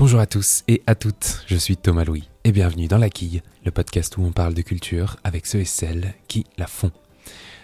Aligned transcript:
Bonjour 0.00 0.20
à 0.20 0.26
tous 0.26 0.64
et 0.66 0.82
à 0.86 0.94
toutes, 0.94 1.44
je 1.46 1.56
suis 1.56 1.76
Thomas 1.76 2.04
Louis 2.04 2.26
et 2.44 2.52
bienvenue 2.52 2.88
dans 2.88 2.96
La 2.96 3.10
Quille, 3.10 3.42
le 3.66 3.70
podcast 3.70 4.16
où 4.16 4.22
on 4.22 4.32
parle 4.32 4.54
de 4.54 4.62
culture 4.62 5.18
avec 5.24 5.44
ceux 5.44 5.58
et 5.58 5.66
celles 5.66 6.14
qui 6.26 6.46
la 6.56 6.66
font. 6.66 6.90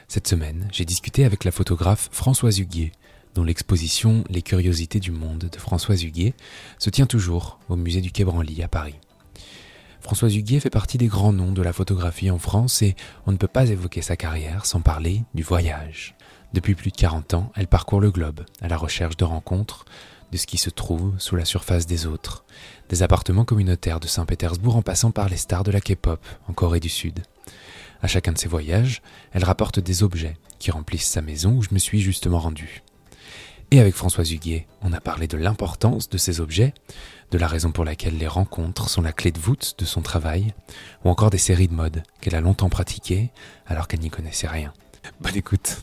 Cette 0.06 0.28
semaine, 0.28 0.68
j'ai 0.70 0.84
discuté 0.84 1.24
avec 1.24 1.44
la 1.44 1.50
photographe 1.50 2.10
Françoise 2.12 2.58
Huguier, 2.58 2.92
dont 3.34 3.42
l'exposition 3.42 4.22
Les 4.28 4.42
curiosités 4.42 5.00
du 5.00 5.12
monde 5.12 5.48
de 5.50 5.58
Françoise 5.58 6.04
Huguier 6.04 6.34
se 6.78 6.90
tient 6.90 7.06
toujours 7.06 7.58
au 7.70 7.76
musée 7.76 8.02
du 8.02 8.12
Quai 8.12 8.24
Branly 8.24 8.62
à 8.62 8.68
Paris. 8.68 8.96
Françoise 10.02 10.36
Huguier 10.36 10.60
fait 10.60 10.68
partie 10.68 10.98
des 10.98 11.06
grands 11.06 11.32
noms 11.32 11.52
de 11.52 11.62
la 11.62 11.72
photographie 11.72 12.30
en 12.30 12.38
France 12.38 12.82
et 12.82 12.96
on 13.24 13.32
ne 13.32 13.38
peut 13.38 13.48
pas 13.48 13.70
évoquer 13.70 14.02
sa 14.02 14.14
carrière 14.14 14.66
sans 14.66 14.82
parler 14.82 15.22
du 15.32 15.42
voyage. 15.42 16.14
Depuis 16.52 16.74
plus 16.74 16.90
de 16.90 16.96
40 16.96 17.32
ans, 17.32 17.50
elle 17.56 17.66
parcourt 17.66 18.00
le 18.00 18.10
globe 18.10 18.44
à 18.60 18.68
la 18.68 18.76
recherche 18.76 19.16
de 19.16 19.24
rencontres, 19.24 19.86
de 20.32 20.36
ce 20.36 20.46
qui 20.46 20.58
se 20.58 20.70
trouve 20.70 21.14
sous 21.18 21.36
la 21.36 21.44
surface 21.44 21.86
des 21.86 22.06
autres, 22.06 22.44
des 22.88 23.02
appartements 23.02 23.44
communautaires 23.44 24.00
de 24.00 24.06
Saint-Pétersbourg 24.06 24.76
en 24.76 24.82
passant 24.82 25.10
par 25.10 25.28
les 25.28 25.36
stars 25.36 25.64
de 25.64 25.70
la 25.70 25.80
K-pop 25.80 26.24
en 26.48 26.52
Corée 26.52 26.80
du 26.80 26.88
Sud. 26.88 27.22
À 28.02 28.06
chacun 28.06 28.32
de 28.32 28.38
ses 28.38 28.48
voyages, 28.48 29.02
elle 29.32 29.44
rapporte 29.44 29.80
des 29.80 30.02
objets 30.02 30.36
qui 30.58 30.70
remplissent 30.70 31.08
sa 31.08 31.22
maison 31.22 31.52
où 31.52 31.62
je 31.62 31.72
me 31.72 31.78
suis 31.78 32.00
justement 32.00 32.38
rendu. 32.38 32.82
Et 33.72 33.80
avec 33.80 33.94
Françoise 33.94 34.30
Huguier, 34.30 34.66
on 34.82 34.92
a 34.92 35.00
parlé 35.00 35.26
de 35.26 35.36
l'importance 35.36 36.08
de 36.08 36.18
ces 36.18 36.40
objets, 36.40 36.72
de 37.32 37.38
la 37.38 37.48
raison 37.48 37.72
pour 37.72 37.84
laquelle 37.84 38.16
les 38.16 38.28
rencontres 38.28 38.88
sont 38.88 39.02
la 39.02 39.12
clé 39.12 39.32
de 39.32 39.40
voûte 39.40 39.74
de 39.78 39.84
son 39.84 40.02
travail, 40.02 40.54
ou 41.04 41.10
encore 41.10 41.30
des 41.30 41.38
séries 41.38 41.66
de 41.66 41.74
mode 41.74 42.04
qu'elle 42.20 42.36
a 42.36 42.40
longtemps 42.40 42.68
pratiquées 42.68 43.30
alors 43.66 43.88
qu'elle 43.88 44.00
n'y 44.00 44.10
connaissait 44.10 44.46
rien. 44.46 44.72
Bonne 45.20 45.36
écoute. 45.36 45.82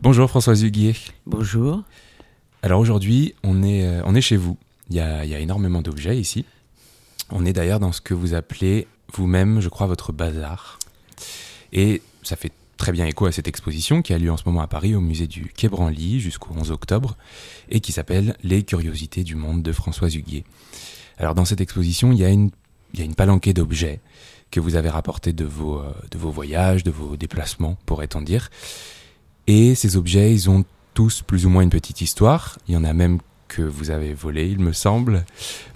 Bonjour 0.00 0.30
Françoise 0.30 0.62
Huguier. 0.62 0.94
Bonjour. 1.26 1.82
Alors 2.62 2.80
aujourd'hui, 2.80 3.34
on 3.42 3.62
est, 3.62 3.86
euh, 3.86 4.02
on 4.04 4.14
est 4.14 4.20
chez 4.20 4.36
vous. 4.36 4.56
Il 4.90 4.96
y 4.96 5.00
a, 5.00 5.24
il 5.24 5.30
y 5.30 5.34
a 5.34 5.38
énormément 5.38 5.82
d'objets 5.82 6.18
ici. 6.18 6.44
On 7.30 7.46
est 7.46 7.52
d'ailleurs 7.52 7.80
dans 7.80 7.92
ce 7.92 8.00
que 8.00 8.12
vous 8.12 8.34
appelez 8.34 8.86
vous-même, 9.14 9.60
je 9.60 9.68
crois, 9.68 9.86
votre 9.86 10.12
bazar. 10.12 10.78
Et 11.72 12.02
ça 12.22 12.36
fait 12.36 12.52
très 12.76 12.92
bien 12.92 13.06
écho 13.06 13.26
à 13.26 13.32
cette 13.32 13.46
exposition 13.46 14.02
qui 14.02 14.12
a 14.14 14.18
lieu 14.18 14.32
en 14.32 14.36
ce 14.36 14.44
moment 14.46 14.62
à 14.62 14.66
Paris 14.66 14.94
au 14.94 15.00
musée 15.00 15.26
du 15.26 15.52
Quai 15.54 15.68
Branly 15.68 16.18
jusqu'au 16.18 16.54
11 16.56 16.70
octobre 16.70 17.16
et 17.68 17.80
qui 17.80 17.92
s'appelle 17.92 18.36
Les 18.42 18.62
curiosités 18.62 19.22
du 19.22 19.34
monde 19.34 19.62
de 19.62 19.72
Françoise 19.72 20.14
Huguier. 20.16 20.44
Alors 21.18 21.34
dans 21.34 21.44
cette 21.44 21.60
exposition, 21.60 22.10
il 22.12 22.18
y 22.18 22.24
a 22.24 22.30
une, 22.30 22.50
il 22.94 23.00
y 23.00 23.02
a 23.02 23.04
une 23.04 23.14
palanquée 23.14 23.52
d'objets 23.52 24.00
que 24.50 24.60
vous 24.60 24.74
avez 24.76 24.88
rapportés 24.88 25.32
de 25.32 25.44
vos, 25.44 25.78
euh, 25.78 25.92
de 26.10 26.18
vos 26.18 26.30
voyages, 26.30 26.82
de 26.82 26.90
vos 26.90 27.16
déplacements, 27.16 27.76
pourrait-on 27.86 28.22
dire. 28.22 28.50
Et 29.46 29.74
ces 29.74 29.96
objets, 29.96 30.32
ils 30.32 30.50
ont 30.50 30.64
tous 30.94 31.22
plus 31.22 31.46
ou 31.46 31.48
moins 31.48 31.62
une 31.62 31.70
petite 31.70 32.00
histoire. 32.00 32.58
Il 32.68 32.74
y 32.74 32.76
en 32.76 32.84
a 32.84 32.92
même 32.92 33.18
que 33.48 33.62
vous 33.62 33.90
avez 33.90 34.14
volé, 34.14 34.48
il 34.48 34.60
me 34.60 34.72
semble. 34.72 35.24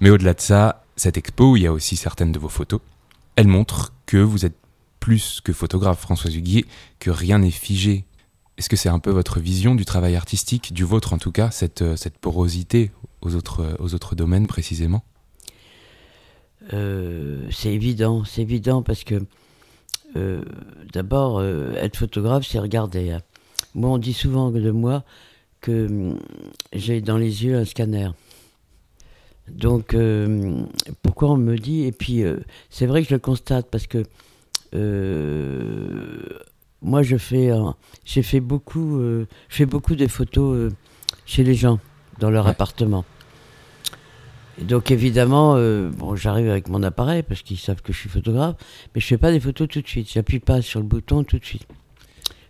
Mais 0.01 0.11
au-delà 0.11 0.35
de 0.35 0.41
ça, 0.41 0.85
cette 0.97 1.17
expo, 1.17 1.57
il 1.57 1.63
y 1.63 1.67
a 1.67 1.73
aussi 1.73 1.97
certaines 1.97 2.33
de 2.33 2.39
vos 2.39 2.49
photos. 2.49 2.81
Elle 3.37 3.49
montre 3.49 3.93
que 4.07 4.17
vous 4.17 4.45
êtes 4.45 4.57
plus 5.01 5.41
que 5.43 5.53
photographe, 5.53 6.01
Françoise 6.01 6.35
Huguier, 6.35 6.65
que 6.99 7.11
rien 7.11 7.39
n'est 7.39 7.51
figé. 7.51 8.05
Est-ce 8.57 8.69
que 8.69 8.77
c'est 8.77 8.89
un 8.89 9.01
peu 9.01 9.11
votre 9.11 9.41
vision 9.41 9.75
du 9.75 9.85
travail 9.85 10.15
artistique, 10.15 10.73
du 10.73 10.85
vôtre 10.85 11.13
en 11.13 11.19
tout 11.19 11.33
cas, 11.33 11.51
cette, 11.51 11.83
euh, 11.83 11.97
cette 11.97 12.19
porosité 12.19 12.93
aux 13.21 13.35
autres, 13.35 13.77
aux 13.81 13.95
autres 13.95 14.15
domaines 14.15 14.47
précisément? 14.47 15.03
Euh, 16.73 17.49
C'est 17.51 17.73
évident, 17.75 18.25
c'est 18.25 18.43
évident 18.43 18.83
parce 18.83 19.05
que 19.05 19.27
euh, 20.17 20.43
d'abord, 20.93 21.39
euh, 21.39 21.75
être 21.75 21.97
photographe, 21.97 22.47
c'est 22.49 22.59
regarder. 22.59 23.13
Hein. 23.13 23.21
Moi, 23.75 23.91
on 23.91 23.99
dit 23.99 24.13
souvent 24.13 24.51
de 24.51 24.71
moi 24.71 25.05
que 25.61 25.87
hum, 25.87 26.19
j'ai 26.73 27.01
dans 27.01 27.17
les 27.17 27.45
yeux 27.45 27.57
un 27.57 27.65
scanner. 27.65 28.11
Donc, 29.49 29.93
euh, 29.95 30.63
pourquoi 31.03 31.31
on 31.33 31.37
me 31.37 31.57
dit 31.57 31.83
Et 31.85 31.93
puis, 31.93 32.23
euh, 32.23 32.37
c'est 32.71 32.87
vrai 32.87 33.03
que 33.03 33.09
je 33.09 33.15
le 33.15 33.21
constate 33.21 33.69
parce 33.71 33.87
que 33.87 34.03
euh, 34.75 36.19
moi, 36.83 37.03
je 37.03 37.17
fais, 37.17 37.51
j'ai 38.05 38.23
fait 38.23 38.41
beaucoup, 38.41 39.01
je 39.01 39.27
fais 39.49 39.67
beaucoup 39.67 39.95
de 39.97 40.07
photos 40.07 40.73
chez 41.27 41.45
les 41.45 41.55
gens 41.55 41.79
dans 42.21 42.31
leur 42.31 42.45
Ouais. 42.47 42.51
appartement. 42.51 43.05
Et 44.61 44.65
donc, 44.65 44.91
évidemment, 44.91 45.55
bon, 45.91 46.15
j'arrive 46.17 46.49
avec 46.49 46.69
mon 46.69 46.83
appareil 46.83 47.23
parce 47.23 47.43
qu'ils 47.43 47.59
savent 47.59 47.83
que 47.83 47.93
je 47.93 47.99
suis 47.99 48.09
photographe, 48.09 48.57
mais 48.95 49.01
je 49.01 49.07
fais 49.07 49.19
pas 49.19 49.31
des 49.33 49.41
photos 49.41 49.69
tout 49.69 49.81
de 49.81 49.87
suite. 49.89 50.11
J'appuie 50.11 50.41
pas 50.41 50.63
sur 50.63 50.81
le 50.81 50.87
bouton 50.87 51.25
tout 51.25 51.39
de 51.39 51.45
suite. 51.45 51.67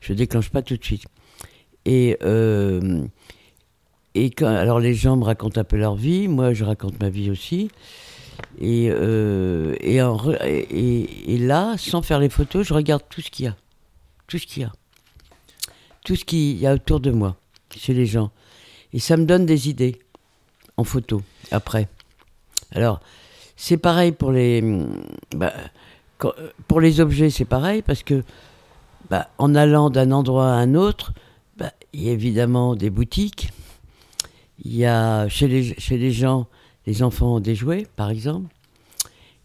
Je 0.00 0.12
déclenche 0.12 0.50
pas 0.50 0.62
tout 0.62 0.76
de 0.76 0.84
suite. 0.84 1.04
Et 1.86 2.16
euh, 2.22 3.04
et 4.14 4.30
alors 4.40 4.80
les 4.80 4.94
gens 4.94 5.16
me 5.16 5.24
racontent 5.24 5.60
un 5.60 5.64
peu 5.64 5.76
leur 5.76 5.96
vie, 5.96 6.28
moi 6.28 6.52
je 6.54 6.64
raconte 6.64 7.00
ma 7.00 7.08
vie 7.10 7.30
aussi. 7.30 7.70
Et, 8.60 8.88
euh, 8.90 9.74
et, 9.80 11.34
et, 11.34 11.38
là, 11.38 11.74
sans 11.76 12.02
faire 12.02 12.18
les 12.18 12.28
photos, 12.28 12.66
je 12.66 12.74
regarde 12.74 13.02
tout 13.08 13.20
ce 13.20 13.30
qu'il 13.30 13.46
y 13.46 13.48
a. 13.48 13.56
Tout 14.26 14.38
ce 14.38 14.46
qu'il 14.46 14.62
y 14.62 14.66
a. 14.66 14.72
Tout 16.04 16.16
ce 16.16 16.24
qu'il 16.24 16.56
y 16.58 16.66
a 16.66 16.74
autour 16.74 17.00
de 17.00 17.10
moi, 17.10 17.36
chez 17.76 17.94
les 17.94 18.06
gens. 18.06 18.30
Et 18.92 18.98
ça 18.98 19.16
me 19.16 19.24
donne 19.24 19.46
des 19.46 19.68
idées 19.68 20.00
en 20.76 20.84
photo, 20.84 21.22
après. 21.50 21.88
Alors, 22.74 23.00
c'est 23.56 23.76
pareil 23.76 24.12
pour 24.12 24.32
les, 24.32 24.62
bah, 25.34 25.52
quand- 26.18 26.34
pour 26.66 26.80
les 26.80 27.00
objets, 27.00 27.30
c'est 27.30 27.44
pareil, 27.44 27.82
parce 27.82 28.02
que 28.02 28.24
bah, 29.10 29.28
en 29.38 29.54
allant 29.54 29.90
d'un 29.90 30.10
endroit 30.10 30.46
à 30.48 30.56
un 30.56 30.74
autre, 30.74 31.12
bah, 31.56 31.72
il 31.92 32.04
y 32.04 32.08
a 32.08 32.12
évidemment 32.12 32.74
des 32.74 32.90
boutiques. 32.90 33.50
Il 34.64 34.74
y 34.74 34.84
a 34.84 35.28
chez 35.28 35.48
les, 35.48 35.74
chez 35.78 35.98
les 35.98 36.12
gens, 36.12 36.46
les 36.86 37.02
enfants 37.02 37.36
ont 37.36 37.40
des 37.40 37.54
jouets, 37.54 37.86
par 37.96 38.10
exemple. 38.10 38.48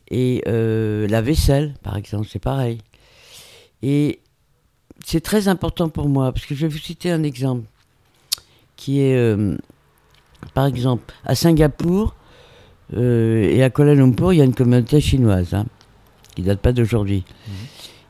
Et 0.10 0.44
euh, 0.48 1.08
la 1.08 1.22
vaisselle, 1.22 1.76
par 1.84 1.98
exemple, 1.98 2.28
c'est 2.30 2.40
pareil. 2.40 2.80
Et 3.82 4.20
c'est 5.06 5.22
très 5.22 5.48
important 5.48 5.90
pour 5.90 6.10
moi, 6.10 6.32
parce 6.32 6.46
que 6.46 6.56
je 6.56 6.62
vais 6.62 6.68
vous 6.68 6.80
citer 6.80 7.12
un 7.12 7.24
exemple 7.24 7.64
qui 8.76 9.02
est, 9.02 9.16
euh, 9.16 9.58
par 10.54 10.66
exemple, 10.66 11.14
à 11.26 11.36
Singapour 11.36 12.16
euh, 12.96 13.44
et 13.44 13.62
à 13.64 13.70
Kuala 13.70 13.94
Lumpur, 13.94 14.34
il 14.34 14.38
y 14.38 14.42
a 14.42 14.46
une 14.46 14.56
communauté 14.56 15.02
chinoise, 15.02 15.54
hein, 15.54 15.66
qui 16.36 16.42
date 16.42 16.60
pas 16.60 16.72
d'aujourd'hui. 16.72 17.24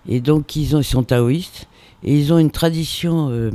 Et 0.08 0.22
donc, 0.22 0.56
ils, 0.56 0.76
ont, 0.76 0.80
ils 0.80 0.84
sont 0.84 1.04
taoïstes, 1.04 1.68
et 2.04 2.18
ils 2.18 2.34
ont 2.34 2.38
une 2.38 2.52
tradition, 2.52 3.30
euh, 3.30 3.52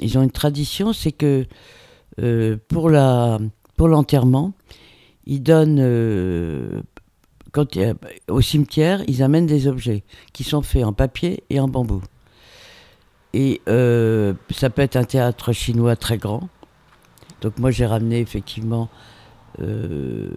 ils 0.00 0.18
ont 0.18 0.22
une 0.22 0.30
tradition, 0.30 0.92
c'est 0.92 1.12
que 1.12 1.46
euh, 2.20 2.56
pour 2.68 2.90
la 2.90 3.38
pour 3.76 3.88
l'enterrement, 3.88 4.52
ils 5.26 5.42
donnent 5.42 5.80
euh, 5.80 6.80
au 8.28 8.40
cimetière, 8.40 9.02
ils 9.08 9.22
amènent 9.22 9.46
des 9.46 9.66
objets 9.66 10.04
qui 10.32 10.44
sont 10.44 10.62
faits 10.62 10.84
en 10.84 10.92
papier 10.92 11.44
et 11.50 11.60
en 11.60 11.68
bambou. 11.68 12.02
Et 13.34 13.62
ça 13.66 14.68
peut 14.70 14.82
être 14.82 14.96
un 14.96 15.04
théâtre 15.04 15.52
chinois 15.52 15.96
très 15.96 16.18
grand. 16.18 16.48
Donc 17.40 17.58
moi 17.58 17.70
j'ai 17.70 17.86
ramené 17.86 18.20
effectivement 18.20 18.88
euh, 19.60 20.30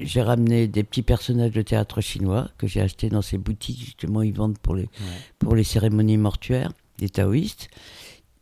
j'ai 0.00 0.22
ramené 0.22 0.68
des 0.68 0.84
petits 0.84 1.02
personnages 1.02 1.52
de 1.52 1.62
théâtre 1.62 2.00
chinois 2.00 2.48
que 2.58 2.66
j'ai 2.66 2.80
achetés 2.80 3.08
dans 3.08 3.22
ces 3.22 3.38
boutiques 3.38 3.80
justement 3.80 4.22
ils 4.22 4.34
vendent 4.34 4.58
pour 4.58 4.74
les 4.74 4.88
pour 5.38 5.54
les 5.56 5.64
cérémonies 5.64 6.16
mortuaires 6.16 6.72
des 6.98 7.08
taoïstes 7.08 7.68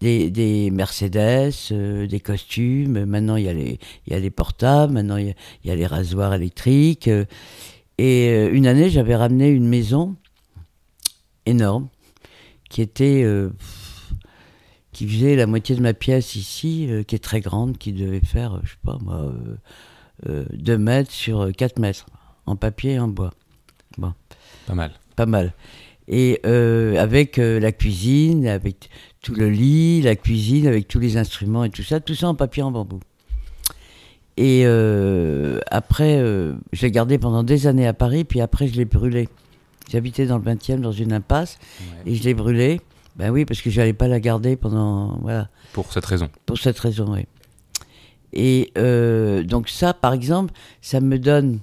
des, 0.00 0.30
des 0.30 0.70
Mercedes, 0.70 1.54
euh, 1.72 2.06
des 2.06 2.20
costumes. 2.20 3.06
Maintenant, 3.06 3.36
il 3.36 3.44
y 3.44 3.48
a 3.48 3.54
les, 3.54 3.78
il 4.06 4.12
y 4.12 4.16
a 4.16 4.18
les 4.18 4.30
portables. 4.30 4.92
Maintenant, 4.92 5.16
il 5.16 5.28
y 5.28 5.30
a, 5.30 5.34
il 5.64 5.68
y 5.68 5.72
a 5.72 5.76
les 5.76 5.86
rasoirs 5.86 6.34
électriques. 6.34 7.08
euh, 7.08 7.24
et 7.96 8.48
une 8.48 8.66
année, 8.66 8.90
j'avais 8.90 9.14
ramené 9.14 9.48
une 9.48 9.68
maison 9.68 10.16
énorme 11.46 11.88
qui 12.68 12.82
était, 12.82 13.24
qui 14.94 15.06
faisait 15.08 15.36
la 15.36 15.46
moitié 15.46 15.76
de 15.76 15.80
ma 15.80 15.94
pièce 15.94 16.36
ici, 16.36 16.86
euh, 16.88 17.02
qui 17.02 17.14
est 17.14 17.20
très 17.20 17.40
grande, 17.40 17.78
qui 17.78 17.92
devait 17.92 18.20
faire, 18.20 18.60
je 18.64 18.70
sais 18.70 18.78
pas 18.82 18.98
moi, 19.00 19.32
2 20.26 20.78
mètres 20.78 21.10
sur 21.10 21.50
4 21.52 21.78
mètres, 21.78 22.06
en 22.46 22.56
papier 22.56 22.92
et 22.92 22.98
en 22.98 23.08
bois. 23.08 23.32
Pas 24.66 24.74
mal. 24.74 24.92
Pas 25.16 25.26
mal. 25.26 25.52
Et 26.08 26.40
euh, 26.44 26.96
avec 26.98 27.38
euh, 27.38 27.58
la 27.60 27.72
cuisine, 27.72 28.46
avec 28.46 28.90
tout 29.22 29.34
le 29.34 29.48
lit, 29.48 30.02
la 30.02 30.16
cuisine, 30.16 30.66
avec 30.66 30.86
tous 30.86 30.98
les 30.98 31.16
instruments 31.16 31.64
et 31.64 31.70
tout 31.70 31.82
ça, 31.82 32.00
tout 32.00 32.14
ça 32.14 32.28
en 32.28 32.34
papier 32.34 32.62
en 32.62 32.70
bambou. 32.70 33.00
Et 34.36 34.62
euh, 34.64 35.60
après, 35.70 36.18
euh, 36.18 36.54
je 36.72 36.82
l'ai 36.82 36.90
gardé 36.90 37.18
pendant 37.18 37.42
des 37.42 37.66
années 37.66 37.86
à 37.86 37.94
Paris, 37.94 38.24
puis 38.24 38.40
après, 38.40 38.66
je 38.66 38.74
l'ai 38.74 38.84
brûlé. 38.84 39.28
J'habitais 39.90 40.26
dans 40.26 40.38
le 40.38 40.44
20e, 40.44 40.80
dans 40.80 40.92
une 40.92 41.12
impasse, 41.12 41.58
et 42.04 42.14
je 42.14 42.24
l'ai 42.24 42.34
brûlé. 42.34 42.80
Ben 43.16 43.30
oui, 43.30 43.44
parce 43.44 43.62
que 43.62 43.70
je 43.70 43.80
n'allais 43.80 43.92
pas 43.92 44.08
la 44.08 44.18
garder 44.18 44.56
pendant. 44.56 45.18
Voilà. 45.22 45.48
Pour 45.72 45.92
cette 45.92 46.04
raison. 46.04 46.28
Pour 46.46 46.58
cette 46.58 46.78
raison, 46.78 47.12
oui. 47.12 47.26
Et 48.34 48.72
euh, 48.76 49.42
donc 49.44 49.68
ça, 49.68 49.94
par 49.94 50.12
exemple, 50.12 50.52
ça 50.82 51.00
me 51.00 51.18
donne, 51.18 51.60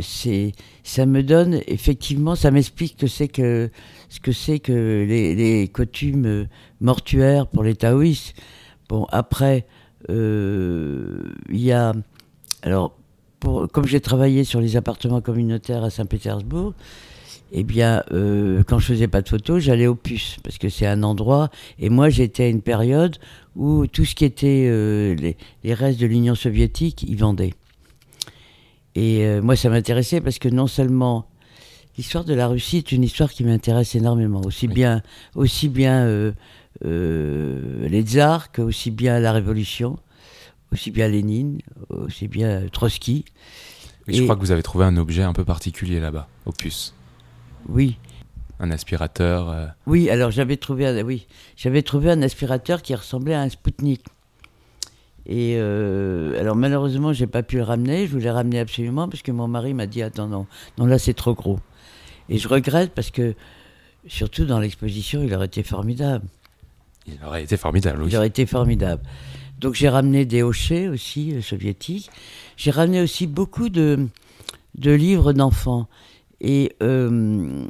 c'est, 0.00 0.52
ça 0.84 1.06
me 1.06 1.22
donne 1.22 1.60
effectivement, 1.66 2.34
ça 2.34 2.50
m'explique 2.50 2.98
que 2.98 3.06
c'est 3.06 3.28
que 3.28 3.70
ce 4.10 4.20
que 4.20 4.32
c'est 4.32 4.58
que 4.58 5.06
les, 5.08 5.68
coutumes 5.68 6.46
mortuaires 6.80 7.46
pour 7.46 7.62
les 7.62 7.74
taoïstes. 7.74 8.34
Bon, 8.90 9.06
après, 9.10 9.66
euh, 10.10 11.32
il 11.48 11.60
y 11.60 11.72
a. 11.72 11.94
Alors, 12.62 12.96
comme 13.40 13.86
j'ai 13.86 14.00
travaillé 14.00 14.44
sur 14.44 14.60
les 14.60 14.76
appartements 14.76 15.22
communautaires 15.22 15.82
à 15.82 15.90
Saint-Pétersbourg, 15.90 16.74
eh 17.54 17.64
bien, 17.64 18.02
euh, 18.12 18.62
quand 18.66 18.78
je 18.78 18.86
faisais 18.86 19.08
pas 19.08 19.20
de 19.20 19.28
photos, 19.28 19.62
j'allais 19.62 19.86
au 19.86 19.94
puce, 19.94 20.36
parce 20.42 20.56
que 20.56 20.70
c'est 20.70 20.86
un 20.86 21.02
endroit. 21.02 21.50
Et 21.78 21.90
moi, 21.90 22.08
j'étais 22.08 22.44
à 22.44 22.48
une 22.48 22.62
période 22.62 23.18
où 23.56 23.86
tout 23.86 24.06
ce 24.06 24.14
qui 24.14 24.24
était 24.24 24.66
euh, 24.68 25.14
les, 25.14 25.36
les 25.62 25.74
restes 25.74 26.00
de 26.00 26.06
l'Union 26.06 26.34
soviétique, 26.34 27.04
ils 27.06 27.18
vendaient. 27.18 27.52
Et 28.94 29.26
euh, 29.26 29.42
moi, 29.42 29.54
ça 29.54 29.68
m'intéressait 29.68 30.22
parce 30.22 30.38
que 30.38 30.48
non 30.48 30.66
seulement 30.66 31.26
l'histoire 31.98 32.24
de 32.24 32.32
la 32.32 32.46
Russie 32.46 32.78
est 32.78 32.90
une 32.90 33.04
histoire 33.04 33.30
qui 33.30 33.44
m'intéresse 33.44 33.94
énormément, 33.94 34.40
aussi 34.46 34.66
Oui. 34.66 34.72
bien, 34.74 35.02
aussi 35.34 35.68
bien 35.68 36.32
les 36.82 38.02
tsars 38.02 38.50
que 38.50 38.62
aussi 38.62 38.90
bien 38.90 39.20
la 39.20 39.30
Révolution, 39.30 39.98
aussi 40.72 40.90
bien 40.90 41.06
Lénine, 41.06 41.60
aussi 41.90 42.28
bien 42.28 42.62
Trotsky. 42.72 43.26
Et 44.08 44.14
je 44.14 44.22
crois 44.22 44.36
que 44.36 44.40
vous 44.40 44.50
avez 44.52 44.62
trouvé 44.62 44.86
un 44.86 44.96
objet 44.96 45.22
un 45.22 45.34
peu 45.34 45.44
particulier 45.44 46.00
là-bas, 46.00 46.28
au 46.46 46.52
puce. 46.52 46.94
Oui, 47.68 47.96
Un 48.60 48.70
aspirateur. 48.70 49.48
euh, 49.50 49.66
oui. 49.86 50.10
Alors 50.10 50.30
j'avais 50.30 50.56
trouvé, 50.56 50.86
un, 50.86 51.02
oui, 51.02 51.26
j'avais 51.56 51.82
trouvé 51.82 52.10
un 52.10 52.22
aspirateur 52.22 52.82
qui 52.82 52.94
ressemblait 52.94 53.34
à 53.34 53.40
un 53.42 53.48
Spoutnik. 53.48 54.02
Et 55.24 55.54
euh, 55.56 56.38
alors 56.40 56.56
malheureusement, 56.56 57.12
j'ai 57.12 57.26
pas 57.28 57.42
pu 57.42 57.56
le 57.56 57.62
ramener. 57.62 58.06
Je 58.06 58.12
voulais 58.12 58.24
le 58.24 58.32
ramener 58.32 58.58
absolument 58.58 59.08
parce 59.08 59.22
que 59.22 59.30
mon 59.30 59.46
mari 59.48 59.72
m'a 59.74 59.86
dit 59.86 60.02
attends 60.02 60.26
non, 60.26 60.46
non 60.78 60.86
là 60.86 60.98
c'est 60.98 61.14
trop 61.14 61.34
gros. 61.34 61.60
Et 62.28 62.38
je 62.38 62.48
regrette 62.48 62.92
parce 62.92 63.10
que 63.10 63.34
surtout 64.08 64.44
dans 64.44 64.58
l'exposition, 64.58 65.22
il 65.22 65.32
aurait 65.34 65.46
été 65.46 65.62
formidable. 65.62 66.24
Il 67.06 67.18
aurait 67.24 67.42
été 67.44 67.56
formidable, 67.56 68.02
oui. 68.02 68.10
Il 68.10 68.16
aurait 68.16 68.28
été 68.28 68.46
formidable. 68.46 69.02
Donc 69.60 69.74
j'ai 69.74 69.88
ramené 69.88 70.24
des 70.24 70.42
hochets 70.42 70.88
aussi 70.88 71.34
euh, 71.34 71.40
soviétiques. 71.42 72.10
J'ai 72.56 72.72
ramené 72.72 73.00
aussi 73.00 73.28
beaucoup 73.28 73.68
de, 73.68 74.08
de 74.76 74.90
livres 74.92 75.32
d'enfants. 75.32 75.88
Et 76.42 76.72
euh, 76.82 77.64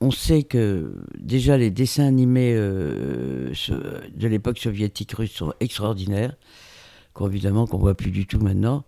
on 0.00 0.10
sait 0.10 0.42
que 0.44 0.94
déjà 1.18 1.58
les 1.58 1.70
dessins 1.70 2.06
animés 2.06 2.54
euh, 2.56 3.52
de 4.14 4.28
l'époque 4.28 4.58
soviétique 4.58 5.12
russe 5.12 5.32
sont 5.32 5.52
extraordinaires, 5.60 6.34
qu'on 7.12 7.28
évidemment 7.28 7.66
qu'on 7.66 7.78
voit 7.78 7.94
plus 7.94 8.10
du 8.10 8.26
tout 8.26 8.40
maintenant. 8.40 8.84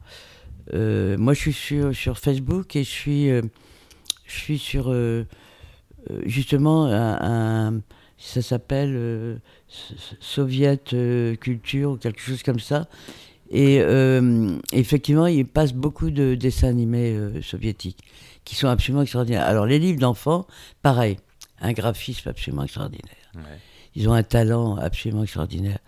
Euh, 0.72 1.18
moi, 1.18 1.34
je 1.34 1.50
suis 1.50 1.52
sur, 1.52 2.18
Facebook 2.18 2.74
et 2.74 2.82
je 2.82 2.88
suis, 2.88 3.26
je 3.28 3.42
suis 4.26 4.58
sur 4.58 4.94
justement 6.24 6.86
un, 6.86 7.72
un- 7.74 7.80
ça 8.16 8.40
s'appelle 8.40 9.40
Soviet 10.20 10.78
Culture 11.40 11.90
ou 11.92 11.96
quelque 11.98 12.20
chose 12.20 12.42
comme 12.42 12.60
ça. 12.60 12.88
Et 13.54 13.80
euh, 13.82 14.58
effectivement, 14.72 15.26
il 15.26 15.46
passe 15.46 15.74
beaucoup 15.74 16.10
de 16.10 16.34
dessins 16.34 16.68
animés 16.68 17.12
euh, 17.12 17.42
soviétiques 17.42 17.98
qui 18.44 18.56
sont 18.56 18.66
absolument 18.66 19.02
extraordinaires. 19.02 19.44
Alors, 19.44 19.66
les 19.66 19.78
livres 19.78 20.00
d'enfants, 20.00 20.46
pareil, 20.80 21.18
un 21.60 21.72
graphisme 21.72 22.30
absolument 22.30 22.64
extraordinaire. 22.64 23.30
Ouais. 23.34 23.42
Ils 23.94 24.08
ont 24.08 24.14
un 24.14 24.22
talent 24.22 24.76
absolument 24.76 25.22
extraordinaire. 25.22 25.78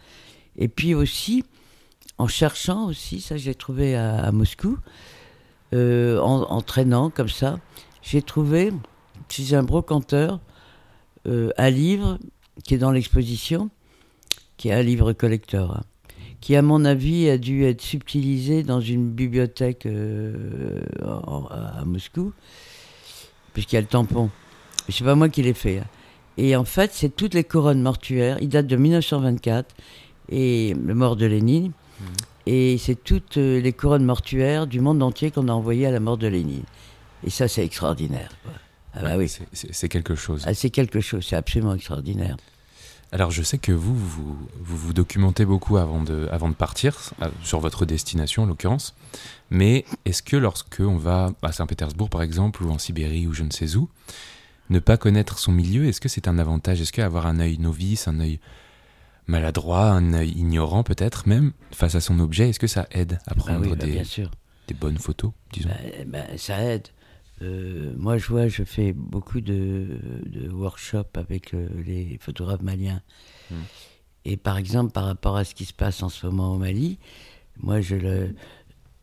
Et 0.57 0.69
puis 0.69 0.95
aussi, 0.95 1.43
en 2.19 2.29
cherchant 2.29 2.87
aussi, 2.87 3.23
ça 3.23 3.39
j'ai 3.39 3.55
trouvé 3.55 3.97
à, 3.97 4.19
à 4.25 4.31
Moscou, 4.31 4.79
euh, 5.73 6.21
en, 6.21 6.43
en 6.43 6.61
traînant 6.61 7.09
comme 7.09 7.31
ça, 7.31 7.59
j'ai 8.03 8.21
trouvé 8.21 8.73
chez 9.31 9.55
un 9.55 9.63
brocanteur 9.63 10.39
un 11.27 11.71
livre 11.71 12.19
qui 12.65 12.75
est 12.75 12.79
dans 12.79 12.91
l'exposition, 12.91 13.71
qui 14.59 14.69
est 14.69 14.75
un 14.75 14.83
livre 14.83 15.15
collector, 15.15 15.79
hein, 15.79 15.83
qui 16.45 16.55
à 16.57 16.61
mon 16.61 16.85
avis 16.85 17.31
a 17.31 17.39
dû 17.39 17.65
être 17.65 17.81
subtilisé 17.81 18.65
dans 18.65 18.79
une 18.83 19.11
bibliothèque 19.11 19.87
euh, 19.87 20.83
à 21.03 21.79
à 21.81 21.85
Moscou, 21.87 22.35
puisqu'il 23.55 23.77
y 23.77 23.79
a 23.79 23.81
le 23.81 23.87
tampon. 23.87 24.29
C'est 24.91 25.05
pas 25.05 25.15
moi 25.15 25.31
qui 25.31 25.41
l'ai 25.43 25.55
fait. 25.55 25.79
hein. 25.79 25.87
Et 26.37 26.55
en 26.55 26.67
fait, 26.67 26.91
c'est 26.93 27.17
toutes 27.17 27.33
les 27.33 27.45
couronnes 27.45 27.81
mortuaires. 27.81 28.37
Il 28.43 28.51
date 28.51 28.67
de 28.67 28.77
1924 28.77 29.75
et 30.29 30.75
le 30.75 30.95
mort 30.95 31.17
de 31.17 31.25
Lénine. 31.25 31.73
Et 32.45 32.77
c'est 32.77 33.03
toutes 33.03 33.39
euh, 33.39 33.59
les 33.63 33.73
couronnes 33.73 34.05
mortuaires 34.05 34.67
du 34.67 34.81
monde 34.81 35.03
entier 35.03 35.31
qu'on 35.31 35.49
a 35.49 35.53
envoyées 35.53 35.87
à 35.87 35.93
la 35.93 36.01
mort 36.01 36.19
de 36.19 36.27
Lénine. 36.27 36.65
Et 37.27 37.31
ça, 37.31 37.49
c'est 37.49 37.65
extraordinaire. 37.65 38.29
quoi. 38.43 38.53
Ah 38.93 39.01
bah 39.01 39.17
oui. 39.17 39.33
c'est 39.55 39.89
quelque 39.89 40.15
chose. 40.15 40.43
Ah, 40.47 40.53
c'est 40.53 40.69
quelque 40.69 41.01
chose, 41.01 41.25
c'est 41.27 41.37
absolument 41.37 41.75
extraordinaire. 41.75 42.37
Alors 43.15 43.31
je 43.31 43.45
sais 43.45 43.59
que 43.59 43.71
vous, 43.71 43.95
vous 43.95 44.37
vous, 44.61 44.77
vous 44.77 44.93
documentez 44.93 45.45
beaucoup 45.45 45.77
avant 45.77 46.03
de, 46.03 46.29
avant 46.33 46.49
de 46.49 46.55
partir, 46.55 46.99
euh, 47.23 47.29
sur 47.45 47.61
votre 47.61 47.87
destination 47.87 48.43
en 48.43 48.47
l'occurrence. 48.47 48.97
Mais 49.51 49.85
est-ce 50.05 50.21
que 50.21 50.37
lorsque 50.37 50.81
on 50.81 50.97
va 50.97 51.31
à 51.41 51.53
Saint-Pétersbourg 51.53 52.11
par 52.11 52.23
exemple, 52.23 52.65
ou 52.65 52.71
en 52.73 52.79
Sibérie, 52.79 53.29
ou 53.29 53.33
je 53.33 53.45
ne 53.45 53.53
sais 53.53 53.77
où, 53.77 53.89
ne 54.69 54.81
pas 54.81 54.97
connaître 54.97 55.39
son 55.39 55.53
milieu, 55.53 55.87
est-ce 55.87 56.01
que 56.01 56.09
c'est 56.09 56.27
un 56.27 56.41
avantage? 56.41 56.81
Est-ce 56.81 56.93
qu'avoir 56.93 57.27
un 57.27 57.39
œil 57.39 57.57
novice, 57.59 58.09
un 58.09 58.19
œil 58.19 58.41
maladroit, 59.29 59.91
un 59.91 60.13
œil 60.13 60.31
ignorant 60.31 60.83
peut-être 60.83 61.29
même, 61.29 61.53
face 61.71 61.95
à 61.95 62.01
son 62.01 62.19
objet, 62.19 62.49
est-ce 62.49 62.59
que 62.59 62.67
ça 62.67 62.89
aide 62.91 63.21
à 63.29 63.31
Ah 63.31 63.35
prendre 63.37 63.61
oui, 63.61 63.77
bah, 63.77 63.87
des 64.67 64.75
bonnes 64.75 64.99
photos, 64.99 65.31
disons? 65.53 65.69
Bah, 65.69 66.03
bah, 66.07 66.37
ça 66.37 66.61
aide. 66.65 66.89
Euh, 67.43 67.93
moi, 67.97 68.17
je 68.19 68.29
vois, 68.29 68.49
je 68.49 68.63
fais 68.63 68.93
beaucoup 68.93 69.41
de, 69.41 69.87
de 70.27 70.49
workshops 70.51 71.17
avec 71.17 71.55
euh, 71.55 71.69
les 71.85 72.17
photographes 72.21 72.63
maliens. 72.63 73.03
Mm. 73.51 73.55
Et 74.25 74.37
par 74.37 74.57
exemple, 74.57 74.93
par 74.93 75.05
rapport 75.05 75.37
à 75.37 75.45
ce 75.45 75.55
qui 75.55 75.65
se 75.65 75.73
passe 75.73 76.03
en 76.03 76.09
ce 76.09 76.27
moment 76.27 76.55
au 76.55 76.59
Mali, 76.59 76.99
moi, 77.61 77.81
je 77.81 77.97
le. 77.97 78.35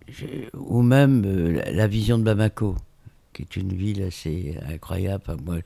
je- 0.08 0.26
ou 0.58 0.82
même 0.82 1.24
euh, 1.26 1.62
la, 1.72 1.88
vision 1.88 2.18
de 2.18 2.24
Bamako, 2.24 2.76
qui 3.34 3.44
est 3.44 3.56
une 3.56 3.74
ville 3.74 4.02
assez 4.04 4.58
incroyable. 4.68 5.24
Enfin, 5.28 5.38
moi, 5.44 5.58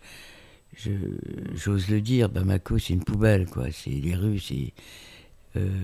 j'ose 1.53 1.87
le 1.87 2.01
dire, 2.01 2.29
Bamako, 2.29 2.79
c'est 2.79 2.93
une 2.93 3.03
poubelle, 3.03 3.45
quoi. 3.45 3.71
C'est 3.71 3.91
les 3.91 4.15
rues, 4.15 4.39
c'est. 4.39 4.73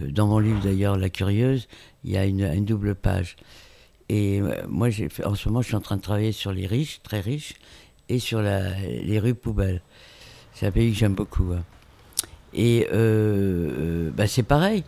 dans 0.09 0.27
mon 0.27 0.39
livre 0.39 0.61
d'ailleurs, 0.61 0.97
La 0.97 1.09
Curieuse, 1.09 1.67
il 2.03 2.11
y 2.11 2.17
a 2.17 2.25
une, 2.25 2.41
une 2.41 2.65
double 2.65 2.95
page. 2.95 3.37
Et 4.11 4.41
euh, 4.41 4.61
moi, 4.67 4.91
fait, 4.91 5.23
en 5.25 5.35
ce 5.35 5.47
moment, 5.47 5.61
je 5.61 5.67
suis 5.67 5.75
en 5.75 5.79
train 5.79 5.95
de 5.95 6.01
travailler 6.01 6.33
sur 6.33 6.51
les 6.51 6.67
riches, 6.67 6.99
très 7.01 7.21
riches, 7.21 7.53
et 8.09 8.19
sur 8.19 8.41
la, 8.41 8.77
les 8.81 9.19
rues 9.19 9.35
poubelles. 9.35 9.81
C'est 10.53 10.65
un 10.67 10.71
pays 10.71 10.91
que 10.91 10.97
j'aime 10.97 11.13
beaucoup. 11.13 11.53
hein. 11.53 11.63
Et 12.53 12.87
euh, 12.91 13.71
euh, 14.09 14.11
bah, 14.11 14.27
c'est 14.27 14.43
pareil. 14.43 14.83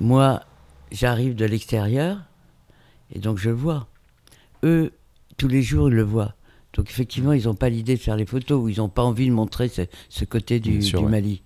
Moi, 0.00 0.42
j'arrive 0.90 1.36
de 1.36 1.44
l'extérieur, 1.44 2.18
et 3.14 3.20
donc 3.20 3.38
je 3.38 3.50
le 3.50 3.54
vois. 3.54 3.86
Eux, 4.64 4.92
tous 5.36 5.46
les 5.46 5.62
jours, 5.62 5.88
ils 5.88 5.94
le 5.94 6.02
voient. 6.02 6.34
Donc 6.74 6.90
effectivement, 6.90 7.34
ils 7.34 7.44
n'ont 7.44 7.54
pas 7.54 7.68
l'idée 7.68 7.94
de 7.94 8.00
faire 8.00 8.16
les 8.16 8.26
photos, 8.26 8.60
ou 8.60 8.68
ils 8.68 8.78
n'ont 8.78 8.88
pas 8.88 9.04
envie 9.04 9.28
de 9.28 9.32
montrer 9.32 9.68
ce, 9.68 9.82
ce 10.08 10.24
côté 10.24 10.58
du, 10.58 10.78
Bien 10.78 10.80
sûr, 10.80 10.98
du 10.98 11.04
ouais. 11.04 11.10
Mali. 11.12 11.42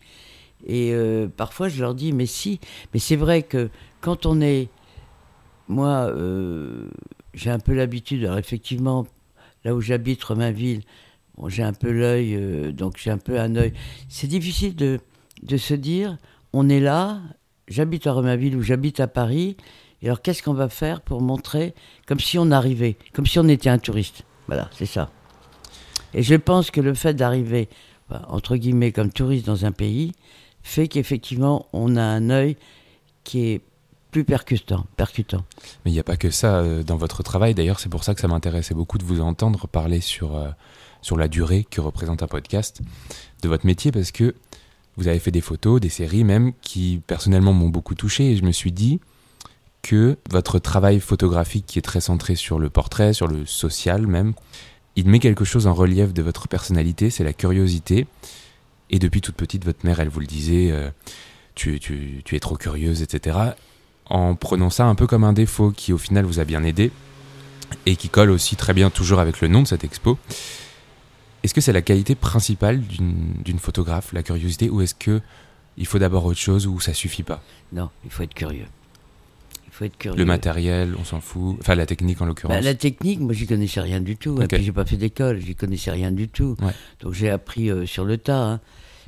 Et 0.67 0.95
euh, 0.95 1.29
parfois, 1.29 1.69
je 1.69 1.79
leur 1.83 1.95
dis, 1.95 2.15
mais 2.15 2.25
si, 2.25 2.59
mais 2.95 3.01
c'est 3.01 3.17
vrai 3.17 3.43
que 3.43 3.69
quand 4.01 4.25
on 4.25 4.41
est 4.41 4.71
moi, 5.69 6.11
euh, 6.11 6.89
j'ai 7.35 7.51
un 7.51 7.59
peu 7.59 7.75
l'habitude. 7.75 8.25
Alors, 8.25 8.39
effectivement, 8.39 9.07
là 9.65 9.75
où 9.75 9.81
j'habite, 9.81 10.23
Romainville, 10.23 10.83
j'ai 11.49 11.63
un 11.63 11.73
peu 11.73 11.91
l'œil, 11.91 12.35
euh, 12.35 12.73
donc 12.73 12.97
j'ai 12.99 13.11
un 13.11 13.19
peu 13.19 13.39
un 13.39 13.57
œil. 13.57 13.73
C'est 14.09 14.27
difficile 14.27 14.77
de, 14.77 15.01
se 15.57 15.75
dire, 15.75 16.19
on 16.53 16.69
est 16.69 16.81
là, 16.81 17.21
j'habite 17.69 18.07
à 18.07 18.13
Romainville 18.13 18.57
ou 18.57 18.63
j'habite 18.63 19.01
à 19.01 19.07
Paris, 19.07 19.57
et 20.03 20.07
alors 20.07 20.21
qu'est-ce 20.21 20.43
qu'on 20.43 20.55
va 20.55 20.69
faire 20.69 21.01
pour 21.01 21.21
montrer 21.21 21.75
comme 22.07 22.21
si 22.21 22.39
on 22.39 22.51
arrivait, 22.51 22.97
comme 23.13 23.27
si 23.27 23.39
on 23.39 23.49
était 23.49 23.71
un 23.71 23.79
touriste? 23.79 24.25
Voilà, 24.47 24.69
c'est 24.73 24.87
ça. 24.87 25.11
Et 26.15 26.23
je 26.23 26.35
pense 26.35 26.71
que 26.71 26.81
le 26.81 26.95
fait 26.95 27.15
d'arriver, 27.15 27.69
entre 28.29 28.57
guillemets, 28.57 28.93
comme 28.93 29.11
touriste 29.11 29.47
dans 29.47 29.65
un 29.65 29.73
pays, 29.73 30.13
fait 30.63 30.89
qu'effectivement, 30.89 31.67
on 31.73 31.97
a 31.97 32.03
un 32.03 32.31
œil 32.31 32.57
qui 33.25 33.47
est 33.47 33.61
plus 34.13 34.25
percutant. 34.25 34.87
percutant. 34.97 35.45
Mais 35.85 35.91
il 35.91 35.95
n'y 35.95 36.01
a 36.01 36.05
pas 36.05 36.19
que 36.19 36.31
ça 36.31 36.59
euh, 36.59 36.85
dans 36.85 36.97
votre 36.97 37.25
travail. 37.25 37.55
D'ailleurs, 37.55 37.81
c'est 37.81 37.89
pour 37.89 38.05
ça 38.05 38.15
que 38.15 38.21
ça 38.21 38.29
m'intéressait 38.29 38.75
beaucoup 38.75 38.99
de 38.99 39.05
vous 39.05 39.21
entendre 39.21 39.67
parler 39.67 40.01
sur, 40.01 40.37
euh, 40.37 40.51
sur 41.01 41.17
la 41.17 41.27
durée 41.27 41.67
que 41.69 41.81
représente 41.81 42.23
un 42.23 42.29
podcast 42.29 42.83
de 43.43 43.49
votre 43.49 43.67
métier 43.67 43.91
parce 43.91 44.13
que 44.13 44.37
vous 44.97 45.09
avez 45.09 45.19
fait 45.19 45.31
des 45.31 45.41
photos, 45.41 45.81
des 45.81 45.89
séries 45.89 46.25
même 46.25 46.53
qui 46.61 47.01
personnellement 47.07 47.55
m'ont 47.55 47.71
beaucoup 47.71 47.95
touché 47.95 48.33
et 48.33 48.37
je 48.37 48.45
me 48.45 48.53
suis 48.53 48.71
dit 48.71 49.01
que 49.81 50.19
votre 50.31 50.59
travail 50.59 51.01
photographique 51.01 51.65
qui 51.67 51.79
est 51.79 51.83
très 51.83 52.03
centré 52.03 52.37
sur 52.37 52.59
le 52.59 52.69
portrait, 52.69 53.15
sur 53.15 53.27
le 53.27 53.47
social 53.47 54.07
même, 54.07 54.35
il 54.95 55.09
met 55.09 55.21
quelque 55.21 55.47
chose 55.47 55.67
en 55.67 55.73
relief 55.73 56.13
de 56.13 56.23
votre 56.23 56.49
personnalité, 56.49 57.09
c'est 57.09 57.25
la 57.25 57.33
curiosité. 57.33 58.07
Et 58.91 58.99
depuis 58.99 59.23
toute 59.23 59.37
petite, 59.37 59.65
votre 59.65 59.87
mère, 59.87 60.01
elle 60.01 60.11
vous 60.11 60.21
le 60.21 60.27
disait, 60.27 60.71
euh, 60.71 60.91
tu, 61.55 61.81
tu, 61.81 62.21
tu 62.27 62.37
es 62.37 62.41
trop 62.41 62.57
curieuse, 62.57 63.01
etc 63.01 63.55
en 64.13 64.35
prenant 64.35 64.69
ça 64.71 64.85
un 64.87 64.95
peu 64.95 65.07
comme 65.07 65.25
un 65.25 65.33
défaut 65.33 65.71
qui 65.71 65.93
au 65.93 65.99
final 65.99 66.25
vous 66.27 66.39
a 66.39 66.45
bien 66.45 66.63
aidé 66.65 66.91
et 67.87 67.97
qui 67.97 68.09
colle 68.11 68.31
aussi 68.31 68.57
très 68.57 68.75
bien 68.75 68.91
toujours 68.91 69.19
avec 69.21 69.41
le 69.41 69.49
nom 69.49 69.63
de 69.63 69.67
cette 69.67 69.85
expo. 69.85 70.19
Est-ce 71.43 71.55
que 71.55 71.61
c'est 71.63 71.73
la 71.73 71.83
qualité 71.83 72.15
principale 72.15 72.81
d'une 72.81 73.59
photographe, 73.59 74.13
la 74.13 74.23
curiosité, 74.23 74.69
ou 74.71 74.81
est-ce 74.83 74.95
que 74.95 75.21
il 75.79 75.87
faut 75.87 75.99
d'abord 75.99 76.27
autre 76.27 76.39
chose 76.39 76.67
ou 76.67 76.79
ça 76.79 76.93
suffit 76.93 77.23
pas? 77.23 77.43
Non, 77.73 77.89
il 78.05 78.11
faut 78.11 78.23
être 78.23 78.35
curieux. 78.35 78.67
Il 79.67 79.73
faut 79.73 79.85
être 79.87 79.97
curieux. 79.97 80.19
Le 80.19 80.25
matériel, 80.27 80.95
on 81.01 81.05
s'en 81.05 81.23
fout. 81.23 81.57
Enfin, 81.61 81.75
la 81.75 81.87
technique 81.87 82.21
en 82.21 82.27
l'occurrence. 82.27 82.55
Bah, 82.55 82.61
la 82.61 82.75
technique, 82.75 83.21
moi, 83.21 83.33
j'y 83.33 83.47
connaissais 83.47 83.81
rien 83.81 84.01
du 84.01 84.17
tout. 84.19 84.41
Et 84.43 84.47
puis, 84.47 84.63
j'ai 84.63 84.73
pas 84.73 84.85
fait 84.85 84.99
d'école, 84.99 85.41
j'y 85.41 85.55
connaissais 85.55 85.91
rien 85.91 86.13
du 86.13 86.29
tout. 86.29 86.57
Ouais. 86.61 86.75
Donc, 87.01 87.15
j'ai 87.15 87.31
appris 87.31 87.71
euh, 87.71 87.87
sur 87.87 88.05
le 88.05 88.19
tas. 88.19 88.37
hein. 88.45 88.61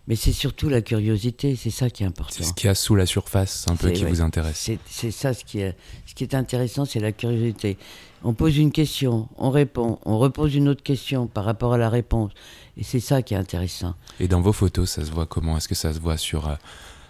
Mais 0.06 0.16
c'est 0.16 0.32
surtout 0.32 0.68
la 0.68 0.82
curiosité, 0.82 1.56
c'est 1.56 1.70
ça 1.70 1.88
qui 1.88 2.02
est 2.02 2.06
important. 2.06 2.34
C'est 2.36 2.44
ce 2.44 2.52
qu'il 2.52 2.66
y 2.66 2.70
a 2.70 2.74
sous 2.74 2.94
la 2.94 3.06
surface, 3.06 3.64
un 3.70 3.76
peu, 3.76 3.90
qui 3.90 4.04
ouais. 4.04 4.10
vous 4.10 4.20
intéresse. 4.20 4.58
C'est 4.58 4.78
c'est 4.86 5.10
ça 5.10 5.32
ce 5.32 5.44
qui 5.44 5.60
est, 5.60 5.74
ce 6.06 6.14
qui 6.14 6.24
est 6.24 6.34
intéressant, 6.34 6.84
c'est 6.84 7.00
la 7.00 7.12
curiosité. 7.12 7.78
On 8.22 8.34
pose 8.34 8.58
une 8.58 8.70
question, 8.70 9.28
on 9.38 9.50
répond, 9.50 9.98
on 10.04 10.18
repose 10.18 10.54
une 10.54 10.68
autre 10.68 10.82
question 10.82 11.26
par 11.26 11.44
rapport 11.44 11.72
à 11.72 11.78
la 11.78 11.88
réponse. 11.88 12.32
Et 12.76 12.82
c'est 12.82 13.00
ça 13.00 13.22
qui 13.22 13.34
est 13.34 13.38
intéressant. 13.38 13.94
Et 14.20 14.28
dans 14.28 14.40
vos 14.40 14.52
photos, 14.52 14.90
ça 14.90 15.04
se 15.04 15.10
voit 15.10 15.26
comment? 15.26 15.56
Est-ce 15.56 15.68
que 15.68 15.74
ça 15.74 15.92
se 15.92 16.00
voit 16.00 16.18
sur, 16.18 16.48
euh, 16.48 16.54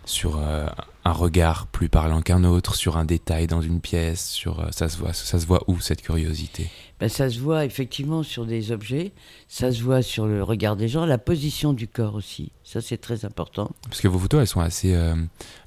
sur 0.04 0.38
euh, 0.38 0.66
un 1.04 1.12
regard 1.12 1.66
plus 1.66 1.88
parlant 1.88 2.20
qu'un 2.20 2.44
autre, 2.44 2.74
sur 2.74 2.96
un 2.96 3.04
détail 3.04 3.46
dans 3.46 3.60
une 3.60 3.80
pièce 3.80 4.28
sur, 4.28 4.60
euh, 4.60 4.68
ça, 4.70 4.88
se 4.88 4.96
voit, 4.98 5.12
ça 5.12 5.38
se 5.38 5.46
voit 5.46 5.62
où, 5.66 5.80
cette 5.80 6.02
curiosité? 6.02 6.70
Ben, 7.00 7.08
ça 7.08 7.30
se 7.30 7.38
voit 7.38 7.64
effectivement 7.64 8.22
sur 8.22 8.46
des 8.46 8.72
objets, 8.72 9.12
ça 9.48 9.72
se 9.72 9.82
voit 9.82 10.02
sur 10.02 10.26
le 10.26 10.42
regard 10.42 10.76
des 10.76 10.88
gens, 10.88 11.06
la 11.06 11.18
position 11.18 11.72
du 11.72 11.88
corps 11.88 12.14
aussi. 12.14 12.52
Ça, 12.62 12.80
c'est 12.80 12.98
très 12.98 13.24
important. 13.24 13.70
Parce 13.84 14.00
que 14.00 14.08
vos 14.08 14.18
photos, 14.18 14.40
elles 14.40 14.46
sont 14.46 14.60
assez... 14.60 14.94
euh, 14.94 15.14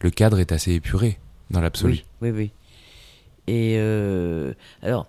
le 0.02 0.10
cadre 0.10 0.40
est 0.40 0.52
assez 0.52 0.74
épuré, 0.74 1.20
dans 1.50 1.62
l'absolu. 1.62 2.04
Oui, 2.22 2.30
oui, 2.30 2.32
oui. 2.32 2.52
Et 3.48 3.80
alors, 4.82 5.08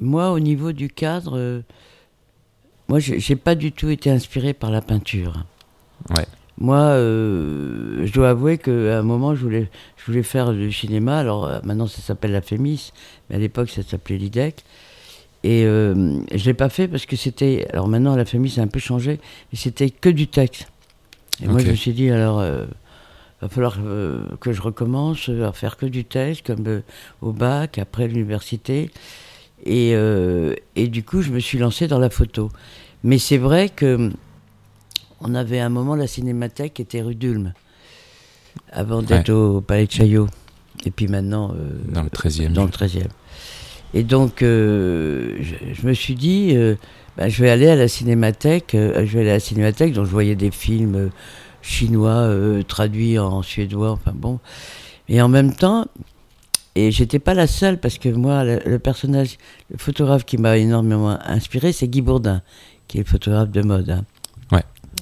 moi, 0.00 0.32
au 0.32 0.40
niveau 0.40 0.72
du 0.72 0.88
cadre, 0.88 1.62
moi, 2.88 2.98
j'ai 2.98 3.20
j'ai 3.20 3.36
pas 3.36 3.54
du 3.54 3.70
tout 3.70 3.88
été 3.88 4.10
inspiré 4.10 4.52
par 4.52 4.72
la 4.72 4.82
peinture. 4.82 5.44
Ouais. 6.10 6.26
Moi, 6.58 6.78
euh, 6.78 8.06
je 8.06 8.12
dois 8.12 8.30
avouer 8.30 8.56
qu'à 8.56 8.98
un 8.98 9.02
moment, 9.02 9.34
je 9.34 9.42
voulais, 9.42 9.68
je 9.96 10.06
voulais 10.06 10.22
faire 10.22 10.52
du 10.52 10.72
cinéma. 10.72 11.18
Alors, 11.18 11.46
euh, 11.46 11.58
maintenant, 11.64 11.86
ça 11.86 12.00
s'appelle 12.00 12.32
la 12.32 12.40
Fémis, 12.40 12.92
mais 13.28 13.36
à 13.36 13.38
l'époque, 13.38 13.68
ça 13.68 13.82
s'appelait 13.82 14.16
l'IDEC. 14.16 14.64
Et 15.44 15.64
euh, 15.64 16.18
je 16.34 16.44
l'ai 16.46 16.54
pas 16.54 16.70
fait 16.70 16.88
parce 16.88 17.04
que 17.04 17.14
c'était. 17.14 17.66
Alors 17.72 17.88
maintenant, 17.88 18.16
la 18.16 18.24
Fémis 18.24 18.54
a 18.58 18.62
un 18.62 18.68
peu 18.68 18.80
changé, 18.80 19.20
mais 19.52 19.58
c'était 19.58 19.90
que 19.90 20.08
du 20.08 20.28
texte. 20.28 20.68
Et 21.42 21.46
moi, 21.46 21.60
je 21.60 21.70
me 21.70 21.74
suis 21.74 21.92
dit, 21.92 22.10
alors, 22.10 22.40
euh, 22.40 22.64
va 23.42 23.50
falloir 23.50 23.76
que 24.40 24.52
je 24.52 24.62
recommence 24.62 25.28
à 25.28 25.52
faire 25.52 25.76
que 25.76 25.84
du 25.84 26.06
texte, 26.06 26.46
comme 26.46 26.80
au 27.20 27.32
bac, 27.32 27.76
après 27.76 28.08
l'université. 28.08 28.90
Et, 29.66 29.90
et 29.90 30.88
du 30.88 31.02
coup, 31.02 31.20
je 31.20 31.30
me 31.30 31.38
suis 31.38 31.58
lancé 31.58 31.86
dans 31.86 31.98
la 31.98 32.08
photo. 32.08 32.50
Mais 33.04 33.18
c'est 33.18 33.36
vrai 33.36 33.68
que 33.68 34.10
on 35.20 35.34
avait 35.34 35.60
un 35.60 35.68
moment 35.68 35.94
la 35.94 36.06
cinémathèque 36.06 36.74
qui 36.74 36.82
était 36.82 37.02
rue 37.02 37.14
d'Ulm, 37.14 37.52
avant 38.72 39.02
d'être 39.02 39.30
au 39.32 39.60
Palais 39.60 39.86
de 39.86 39.92
Chaillot. 39.92 40.28
Et 40.84 40.90
puis 40.90 41.08
maintenant, 41.08 41.52
euh, 41.52 41.70
Dans 41.92 42.02
le 42.02 42.08
13e. 42.10 42.52
dans 42.52 42.64
le 42.64 42.70
13e. 42.70 43.06
Et 43.94 44.02
donc, 44.02 44.42
euh, 44.42 45.36
je, 45.40 45.54
je 45.72 45.86
me 45.86 45.94
suis 45.94 46.14
dit, 46.14 46.52
euh, 46.54 46.74
ben, 47.16 47.28
je 47.28 47.42
vais 47.42 47.50
aller 47.50 47.68
à 47.68 47.76
la 47.76 47.88
cinémathèque. 47.88 48.70
je 48.74 48.78
vais 49.04 49.20
aller 49.20 49.30
à 49.30 49.34
la 49.34 49.40
cinémathèque, 49.40 49.92
donc 49.94 50.04
je 50.06 50.10
voyais 50.10 50.34
des 50.36 50.50
films 50.50 51.10
chinois 51.62 52.30
traduits 52.68 53.18
en 53.18 53.42
suédois, 53.42 53.90
enfin 53.92 54.12
bon. 54.14 54.38
Et 55.08 55.20
en 55.22 55.28
même 55.28 55.54
temps, 55.54 55.86
et 56.74 56.90
j'étais 56.90 57.18
pas 57.18 57.32
la 57.34 57.46
seule, 57.46 57.78
parce 57.80 57.96
que 57.98 58.08
moi, 58.10 58.44
le, 58.44 58.60
le 58.66 58.78
personnage, 58.78 59.38
le 59.70 59.78
photographe 59.78 60.24
qui 60.26 60.36
m'a 60.36 60.58
énormément 60.58 61.18
inspiré, 61.24 61.72
c'est 61.72 61.88
Guy 61.88 62.02
Bourdin, 62.02 62.42
qui 62.86 62.98
est 62.98 63.00
le 63.02 63.06
photographe 63.08 63.50
de 63.50 63.62
mode. 63.62 63.88
hein. 63.90 64.04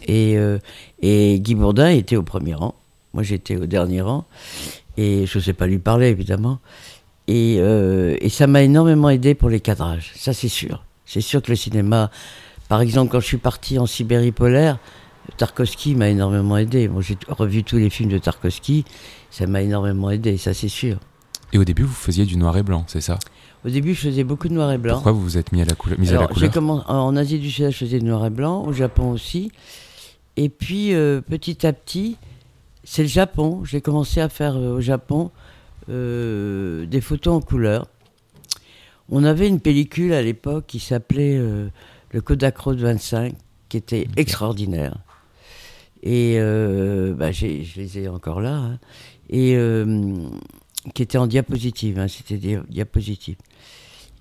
Et, 0.04 0.36
euh, 0.36 0.58
et 1.02 1.40
Guy 1.40 1.54
Bourdin 1.54 1.88
était 1.90 2.16
au 2.16 2.22
premier 2.22 2.54
rang. 2.54 2.74
Moi, 3.12 3.22
j'étais 3.22 3.56
au 3.56 3.66
dernier 3.66 4.00
rang. 4.00 4.24
Et 4.96 5.26
je 5.26 5.38
ne 5.38 5.42
sais 5.42 5.52
pas 5.54 5.66
lui 5.66 5.78
parler, 5.78 6.08
évidemment. 6.08 6.58
Et, 7.26 7.56
euh, 7.58 8.16
et 8.20 8.28
ça 8.28 8.46
m'a 8.46 8.62
énormément 8.62 9.08
aidé 9.08 9.34
pour 9.34 9.48
les 9.48 9.60
cadrages, 9.60 10.12
ça 10.14 10.34
c'est 10.34 10.48
sûr. 10.48 10.84
C'est 11.06 11.22
sûr 11.22 11.40
que 11.40 11.50
le 11.50 11.56
cinéma, 11.56 12.10
par 12.68 12.82
exemple, 12.82 13.10
quand 13.12 13.20
je 13.20 13.24
suis 13.26 13.38
parti 13.38 13.78
en 13.78 13.86
Sibérie 13.86 14.30
polaire, 14.30 14.78
Tarkovsky 15.38 15.94
m'a 15.94 16.10
énormément 16.10 16.58
aidé. 16.58 16.86
Moi, 16.86 17.00
j'ai 17.00 17.16
revu 17.28 17.64
tous 17.64 17.78
les 17.78 17.88
films 17.88 18.10
de 18.10 18.18
Tarkovsky, 18.18 18.84
ça 19.30 19.46
m'a 19.46 19.62
énormément 19.62 20.10
aidé, 20.10 20.36
ça 20.36 20.52
c'est 20.52 20.68
sûr. 20.68 20.98
Et 21.54 21.58
au 21.58 21.64
début, 21.64 21.84
vous 21.84 21.94
faisiez 21.94 22.26
du 22.26 22.36
noir 22.36 22.58
et 22.58 22.62
blanc, 22.62 22.84
c'est 22.88 23.00
ça? 23.00 23.18
Au 23.64 23.70
début, 23.70 23.94
je 23.94 24.02
faisais 24.08 24.24
beaucoup 24.24 24.48
de 24.48 24.54
noir 24.54 24.70
et 24.72 24.76
blanc. 24.76 24.94
Pourquoi 24.96 25.12
vous 25.12 25.22
vous 25.22 25.38
êtes 25.38 25.50
mis 25.52 25.62
à 25.62 25.64
la 25.64 25.74
couleur, 25.74 25.98
mis 25.98 26.10
à 26.10 26.12
la 26.12 26.18
Alors, 26.18 26.28
couleur? 26.28 26.90
en 26.90 27.16
Asie 27.16 27.38
du 27.38 27.50
Sud, 27.50 27.70
je 27.70 27.76
faisais 27.78 28.00
du 28.00 28.04
noir 28.04 28.26
et 28.26 28.30
blanc, 28.30 28.64
au 28.66 28.74
Japon 28.74 29.12
aussi. 29.12 29.50
Et 30.36 30.48
puis, 30.48 30.94
euh, 30.94 31.20
petit 31.20 31.66
à 31.66 31.72
petit, 31.72 32.16
c'est 32.82 33.02
le 33.02 33.08
Japon. 33.08 33.64
J'ai 33.64 33.80
commencé 33.80 34.20
à 34.20 34.28
faire 34.28 34.56
euh, 34.56 34.76
au 34.76 34.80
Japon 34.80 35.30
euh, 35.88 36.86
des 36.86 37.00
photos 37.00 37.34
en 37.34 37.40
couleur. 37.40 37.86
On 39.10 39.22
avait 39.24 39.48
une 39.48 39.60
pellicule 39.60 40.12
à 40.12 40.22
l'époque 40.22 40.64
qui 40.66 40.80
s'appelait 40.80 41.38
le 41.38 42.20
Kodachrome 42.22 42.76
25, 42.76 43.34
qui 43.68 43.76
était 43.76 44.08
extraordinaire. 44.16 44.96
Et 46.02 46.36
euh, 46.38 47.12
bah, 47.12 47.30
je 47.30 47.46
les 47.46 47.98
ai 47.98 48.08
encore 48.08 48.40
là. 48.40 48.54
hein. 48.54 48.78
Et 49.28 49.56
euh, 49.56 50.26
qui 50.94 51.02
était 51.02 51.18
en 51.18 51.26
diapositive, 51.26 51.98
hein, 51.98 52.08
c'était 52.08 52.38
des 52.38 52.58
diapositives 52.70 53.36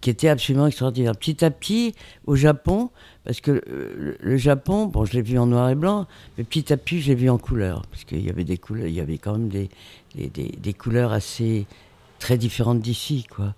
qui 0.01 0.09
était 0.09 0.27
absolument 0.27 0.67
extraordinaire. 0.67 1.15
Petit 1.15 1.45
à 1.45 1.49
petit, 1.49 1.95
au 2.25 2.35
Japon, 2.35 2.89
parce 3.25 3.39
que 3.41 3.51
euh, 3.51 3.61
le, 3.97 4.17
le 4.19 4.37
Japon, 4.37 4.85
bon, 4.87 5.05
je 5.05 5.13
l'ai 5.13 5.21
vu 5.21 5.37
en 5.39 5.45
noir 5.47 5.69
et 5.69 5.75
blanc, 5.75 6.07
mais 6.37 6.43
petit 6.43 6.73
à 6.73 6.77
petit, 6.77 7.01
je 7.01 7.07
l'ai 7.09 7.15
vu 7.15 7.29
en 7.29 7.37
couleur, 7.37 7.83
parce 7.91 8.03
qu'il 8.03 8.23
y 8.25 8.29
avait 8.29 8.43
des 8.43 8.57
couleurs, 8.57 8.87
il 8.87 8.93
y 8.93 8.99
avait 9.01 9.17
quand 9.17 9.33
même 9.33 9.49
des, 9.49 9.69
des, 10.15 10.27
des- 10.27 10.55
des 10.61 10.73
couleurs 10.73 11.11
assez 11.13 11.65
très 12.19 12.37
différentes 12.37 12.81
d'ici, 12.81 13.25
quoi. 13.29 13.53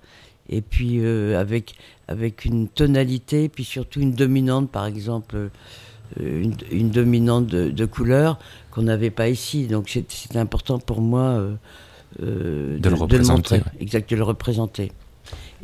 Et 0.50 0.62
puis 0.62 1.00
euh, 1.00 1.40
avec 1.40 1.74
avec 2.08 2.46
une 2.46 2.68
tonalité, 2.68 3.50
puis 3.50 3.64
surtout 3.64 4.00
une 4.02 4.14
dominante, 4.14 4.70
par 4.70 4.86
exemple, 4.86 5.36
euh, 5.36 5.50
une, 6.20 6.56
une 6.72 6.92
dominante 6.92 7.48
de, 7.48 7.72
de 7.72 7.86
couleur 7.86 8.38
qu'on 8.70 8.84
n'avait 8.84 9.10
pas 9.10 9.28
ici. 9.30 9.66
Donc 9.66 9.90
c'est- 9.90 10.12
c'était 10.12 10.38
important 10.38 10.78
pour 10.78 11.02
moi 11.02 11.42
euh, 12.22 12.78
De 12.78 12.90
le 12.90 12.96
représenter, 12.96 13.32
montrer, 13.34 13.58
ouais. 13.58 13.82
exact, 13.82 14.10
de 14.12 14.16
le 14.16 14.24
représenter. 14.24 14.92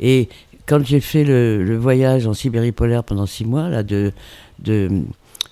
Et 0.00 0.28
quand 0.66 0.84
j'ai 0.84 1.00
fait 1.00 1.24
le, 1.24 1.62
le 1.64 1.76
voyage 1.76 2.26
en 2.26 2.34
Sibérie 2.34 2.72
polaire 2.72 3.04
pendant 3.04 3.26
six 3.26 3.44
mois, 3.44 3.68
là, 3.68 3.82
de, 3.82 4.12
de, 4.60 4.88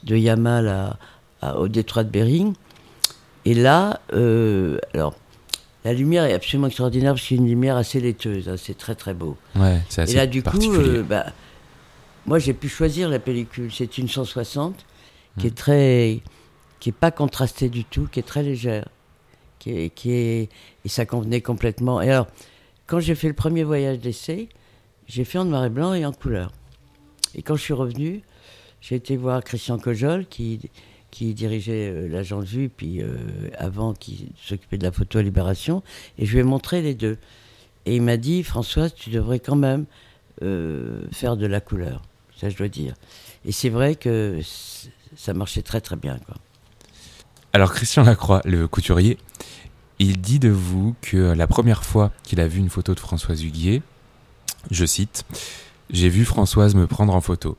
de 0.05 0.17
Yamal 0.17 0.69
à, 0.69 0.99
à- 1.43 1.57
au 1.59 1.69
détroit 1.69 2.05
de 2.05 2.11
Bering, 2.11 2.55
et 3.45 3.55
là, 3.55 4.00
euh, 4.12 4.79
alors, 4.95 5.14
la 5.85 5.93
lumière 5.95 6.25
est 6.25 6.35
absolument 6.35 6.67
extraordinaire 6.67 7.12
parce 7.12 7.23
que 7.23 7.29
c'est 7.29 7.35
une 7.37 7.49
lumière 7.49 7.76
assez 7.76 8.00
laiteuse, 8.00 8.49
hein, 8.49 8.57
c'est 8.59 8.76
très 8.76 8.95
très 8.95 9.14
beau. 9.14 9.37
Ouais, 9.57 9.81
c'est 9.88 10.02
assez 10.02 10.12
Et 10.12 10.17
là, 10.17 10.26
du 10.26 10.43
coup, 10.43 10.75
euh, 10.75 11.02
bah, 11.02 11.26
moi, 12.26 12.38
j'ai 12.38 12.52
pu 12.52 12.69
choisir 12.69 13.09
la 13.09 13.19
pellicule. 13.19 13.73
C'est 13.73 13.97
une 13.99 14.09
160 14.09 14.75
qui 15.38 15.47
Hmm. 15.47 15.49
est 15.49 15.57
très, 15.57 16.21
qui 16.81 16.90
est 16.90 16.93
pas 16.93 17.11
contrastée 17.11 17.69
du 17.71 17.85
tout, 17.85 18.09
qui 18.12 18.19
est 18.21 18.25
très 18.25 18.43
légère, 18.43 18.88
qui 19.59 19.71
est, 19.71 19.90
qui 19.95 20.12
est, 20.12 20.49
et 20.85 20.88
ça 20.88 21.07
convenait 21.07 21.40
complètement. 21.40 22.02
Et 22.02 22.11
alors, 22.11 22.26
quand 22.87 23.00
j'ai 23.00 23.14
fait 23.14 23.29
le 23.29 23.35
premier 23.35 23.62
voyage 23.64 24.00
d'essai, 24.00 24.49
j'ai 25.11 25.25
fait 25.25 25.38
en 25.38 25.45
noir 25.45 25.64
et 25.64 25.71
blanc 25.71 25.93
et 25.93 26.07
en 26.07 26.12
couleur. 26.12 26.52
Et 27.35 27.43
quand 27.43 27.57
je 27.57 27.62
suis 27.62 27.75
revenu, 27.75 28.23
j'ai 28.81 28.95
été 28.95 29.17
voir 29.17 29.43
Christian 29.43 29.79
Cojol, 29.79 30.26
qui, 30.26 30.61
qui 31.11 31.35
dirigeait 31.35 31.90
euh, 31.90 32.09
l'agent 32.09 32.40
de 32.40 32.47
vue, 32.47 32.69
puis 32.69 33.02
euh, 33.02 33.17
avant, 33.59 33.93
qui 33.93 34.29
s'occupait 34.40 34.79
de 34.79 34.85
la 34.85 34.93
photo 34.93 35.19
à 35.19 35.23
Libération, 35.23 35.83
et 36.17 36.26
je 36.26 36.33
lui 36.33 36.40
ai 36.40 36.45
montré 36.45 36.81
les 36.81 36.95
deux. 36.95 37.19
Et 37.87 37.97
il 37.97 38.02
m'a 38.02 38.17
dit, 38.17 38.45
Françoise, 38.45 38.95
tu 38.95 39.11
devrais 39.11 39.40
quand 39.40 39.57
même 39.57 39.87
euh, 40.43 41.02
faire 41.11 41.37
de 41.37 41.47
la 41.47 41.61
couleur. 41.61 42.02
Ça, 42.37 42.49
je 42.49 42.57
dois 42.57 42.69
dire. 42.69 42.95
Et 43.45 43.52
c'est 43.52 43.69
vrai 43.69 43.97
que 43.97 44.38
ça 45.17 45.35
marchait 45.35 45.62
très 45.62 45.81
très 45.81 45.97
bien. 45.97 46.19
Alors 47.52 47.73
Christian 47.73 48.05
Lacroix, 48.05 48.43
le 48.45 48.69
couturier, 48.69 49.19
il 49.99 50.21
dit 50.21 50.38
de 50.38 50.50
vous 50.50 50.95
que 51.02 51.17
la 51.17 51.47
première 51.49 51.85
fois 51.85 52.12
qu'il 52.23 52.40
a 52.40 52.47
vu 52.47 52.61
une 52.61 52.71
photo 52.71 52.95
de 52.95 53.00
Françoise 53.00 53.43
Huguier, 53.43 53.83
je 54.71 54.85
cite, 54.85 55.25
J'ai 55.90 56.09
vu 56.09 56.25
Françoise 56.25 56.75
me 56.75 56.87
prendre 56.87 57.14
en 57.14 57.21
photo. 57.21 57.57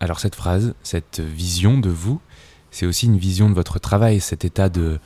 Alors 0.00 0.20
cette 0.20 0.34
phrase, 0.34 0.74
cette 0.82 1.20
vision 1.20 1.78
de 1.78 1.90
vous, 1.90 2.20
c'est 2.70 2.86
aussi 2.86 3.06
une 3.06 3.18
vision 3.18 3.48
de 3.48 3.54
votre 3.54 3.78
travail, 3.78 4.20
cet 4.20 4.44
état 4.44 4.68
de, 4.68 4.98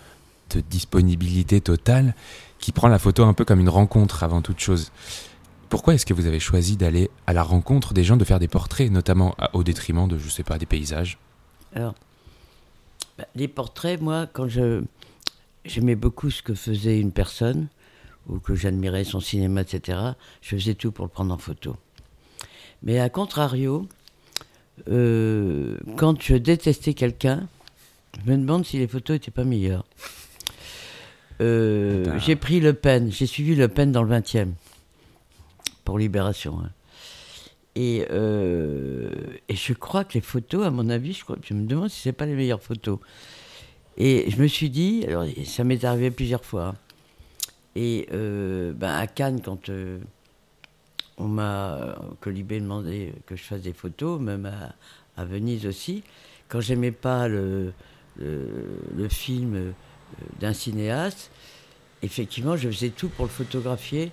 disponibilité 0.71 1.61
totale 1.61 2.15
qui 2.61 2.71
prend 2.71 2.87
la 2.87 3.01
photo 3.01 3.25
un 3.25 3.33
peu 3.33 3.45
comme 3.45 3.59
une 3.59 3.69
rencontre 3.69 4.23
avant 4.23 4.41
toute 4.41 4.61
chose. 4.61 4.93
Pourquoi 5.69 5.95
est-ce 5.95 6.07
que 6.07 6.15
vous 6.15 6.27
avez 6.27 6.39
choisi 6.39 6.77
d'aller 6.77 7.11
à 7.27 7.33
la 7.33 7.43
rencontre 7.43 7.93
des 7.93 8.05
gens, 8.05 8.17
de 8.17 8.25
faire 8.25 8.39
des 8.39 8.47
portraits, 8.47 8.91
notamment 8.91 9.35
au 9.53 9.65
détriment 9.65 10.07
de, 10.07 10.17
je 10.17 10.29
sais 10.29 10.45
pas, 10.45 10.57
des 10.59 10.67
paysages? 10.67 11.19
Alors, 11.75 11.95
bah, 13.19 13.25
les 13.35 13.49
portraits, 13.49 14.01
moi, 14.01 14.29
quand 14.33 14.49
je 14.49 14.85
j'aimais 15.65 15.97
beaucoup 15.97 16.31
ce 16.31 16.43
que 16.43 16.55
faisait 16.55 17.01
une 17.01 17.13
personne, 17.13 17.69
ou 18.29 18.39
que 18.39 18.55
j'admirais 18.55 19.05
son 19.05 19.21
cinéma, 19.21 19.63
etc., 19.63 19.99
je 20.43 20.57
faisais 20.57 20.75
tout 20.75 20.93
pour 20.93 21.05
le 21.05 21.11
prendre 21.11 21.33
en 21.35 21.39
photo. 21.39 21.77
Mais 22.83 22.99
à 23.01 23.09
contrario, 23.09 23.89
euh, 24.89 25.77
quand 25.97 26.21
je 26.23 26.35
détestais 26.37 26.95
quelqu'un, 26.95 27.47
je 28.25 28.31
me 28.31 28.37
demande 28.37 28.65
si 28.65 28.79
les 28.79 28.87
photos 28.89 29.15
n'étaient 29.17 29.31
pas 29.31 29.45
meilleures. 29.45 29.85
euh, 31.41 32.19
j'ai 32.21 32.37
pris 32.37 32.61
Le 32.61 32.73
Pen, 32.75 33.11
j'ai 33.11 33.27
suivi 33.27 33.55
Le 33.55 33.69
Pen 33.69 33.91
dans 33.93 34.03
le 34.03 34.15
20e 34.15 34.51
pour 35.85 35.99
Libération. 35.99 36.59
hein. 36.65 36.71
Et, 37.77 38.07
euh, 38.11 39.11
et 39.49 39.57
je 39.57 39.73
crois 39.73 40.05
que 40.05 40.15
les 40.15 40.21
photos, 40.21 40.65
à 40.65 40.71
mon 40.71 40.89
avis, 40.91 41.13
je, 41.13 41.25
crois, 41.25 41.37
je 41.43 41.55
me 41.55 41.67
demande 41.67 41.89
si 41.91 42.01
c'est 42.03 42.13
pas 42.13 42.25
les 42.27 42.35
meilleures 42.35 42.63
photos. 42.63 42.99
Et 43.97 44.31
je 44.31 44.41
me 44.41 44.47
suis 44.47 44.71
dit, 44.71 45.05
alors 45.09 45.25
ça 45.45 45.65
m'est 45.65 45.85
arrivé 45.85 46.11
plusieurs 46.13 46.45
fois. 46.45 46.67
hein. 46.69 46.75
Et 47.77 48.09
euh, 48.13 48.73
ben, 48.73 48.95
à 48.95 49.07
Cannes, 49.07 49.41
quand 49.43 49.69
euh, 49.69 49.99
on 51.19 51.29
m'a 51.29 51.97
que 52.21 52.31
Libé 52.31 52.61
demandé 52.61 53.13
que 53.27 53.37
je 53.37 53.43
fasse 53.43 53.63
des 53.63 53.73
photos, 53.73 54.21
même 54.21 54.51
à, 55.17 55.25
Venise 55.25 55.67
aussi, 55.67 56.03
quand 56.49 56.61
j'aimais 56.61 56.91
pas 56.93 57.29
le, 57.29 57.73
film 59.09 59.55
euh, 59.55 59.73
d'un 60.41 60.53
cinéaste, 60.53 61.31
effectivement, 62.03 62.57
je 62.57 62.69
faisais 62.69 62.91
tout 62.91 63.09
pour 63.09 63.25
le 63.25 63.31
photographier, 63.31 64.11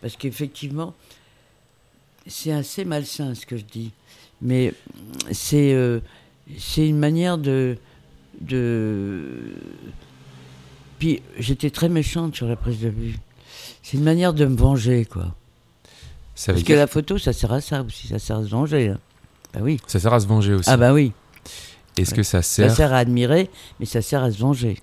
parce 0.00 0.16
qu'effectivement, 0.16 0.94
c'est 2.26 2.52
assez 2.52 2.84
malsain 2.84 3.34
ce 3.34 3.46
que 3.46 3.56
je 3.56 3.64
dis, 3.64 3.92
mais 4.40 4.74
c'est 5.32 5.72
euh, 5.74 6.00
c'est 6.58 6.88
une 6.88 6.98
manière 6.98 7.38
de 7.38 7.76
de 8.40 9.54
puis 10.98 11.22
j'étais 11.38 11.70
très 11.70 11.88
méchante 11.88 12.34
sur 12.34 12.46
la 12.48 12.56
prise 12.56 12.80
de 12.80 12.88
vue. 12.88 13.16
C'est 13.82 13.96
une 13.96 14.04
manière 14.04 14.34
de 14.34 14.44
me 14.46 14.56
venger, 14.56 15.04
quoi. 15.04 15.34
Ça, 16.34 16.52
Parce 16.52 16.62
que 16.62 16.66
dire- 16.68 16.76
la 16.78 16.86
photo, 16.86 17.18
ça 17.18 17.32
sert 17.32 17.52
à 17.52 17.60
ça 17.60 17.82
aussi, 17.82 18.06
ça 18.08 18.18
sert 18.18 18.36
à 18.36 18.44
se 18.44 18.48
venger. 18.48 18.88
hein. 18.90 18.98
Bah 19.54 19.60
oui. 19.62 19.78
ça 19.86 19.98
sert 19.98 20.12
à 20.12 20.20
se 20.20 20.26
venger 20.26 20.54
aussi. 20.54 20.68
Ah 20.70 20.76
bah 20.76 20.92
oui. 20.92 21.12
Est-ce 21.96 22.14
que 22.14 22.22
ça 22.22 22.42
Ça 22.42 22.64
sert 22.68 22.76
sert 22.76 22.92
à 22.92 22.98
admirer, 22.98 23.50
mais 23.80 23.86
ça 23.86 24.02
sert 24.02 24.22
à 24.22 24.30
se 24.30 24.38
venger. 24.38 24.78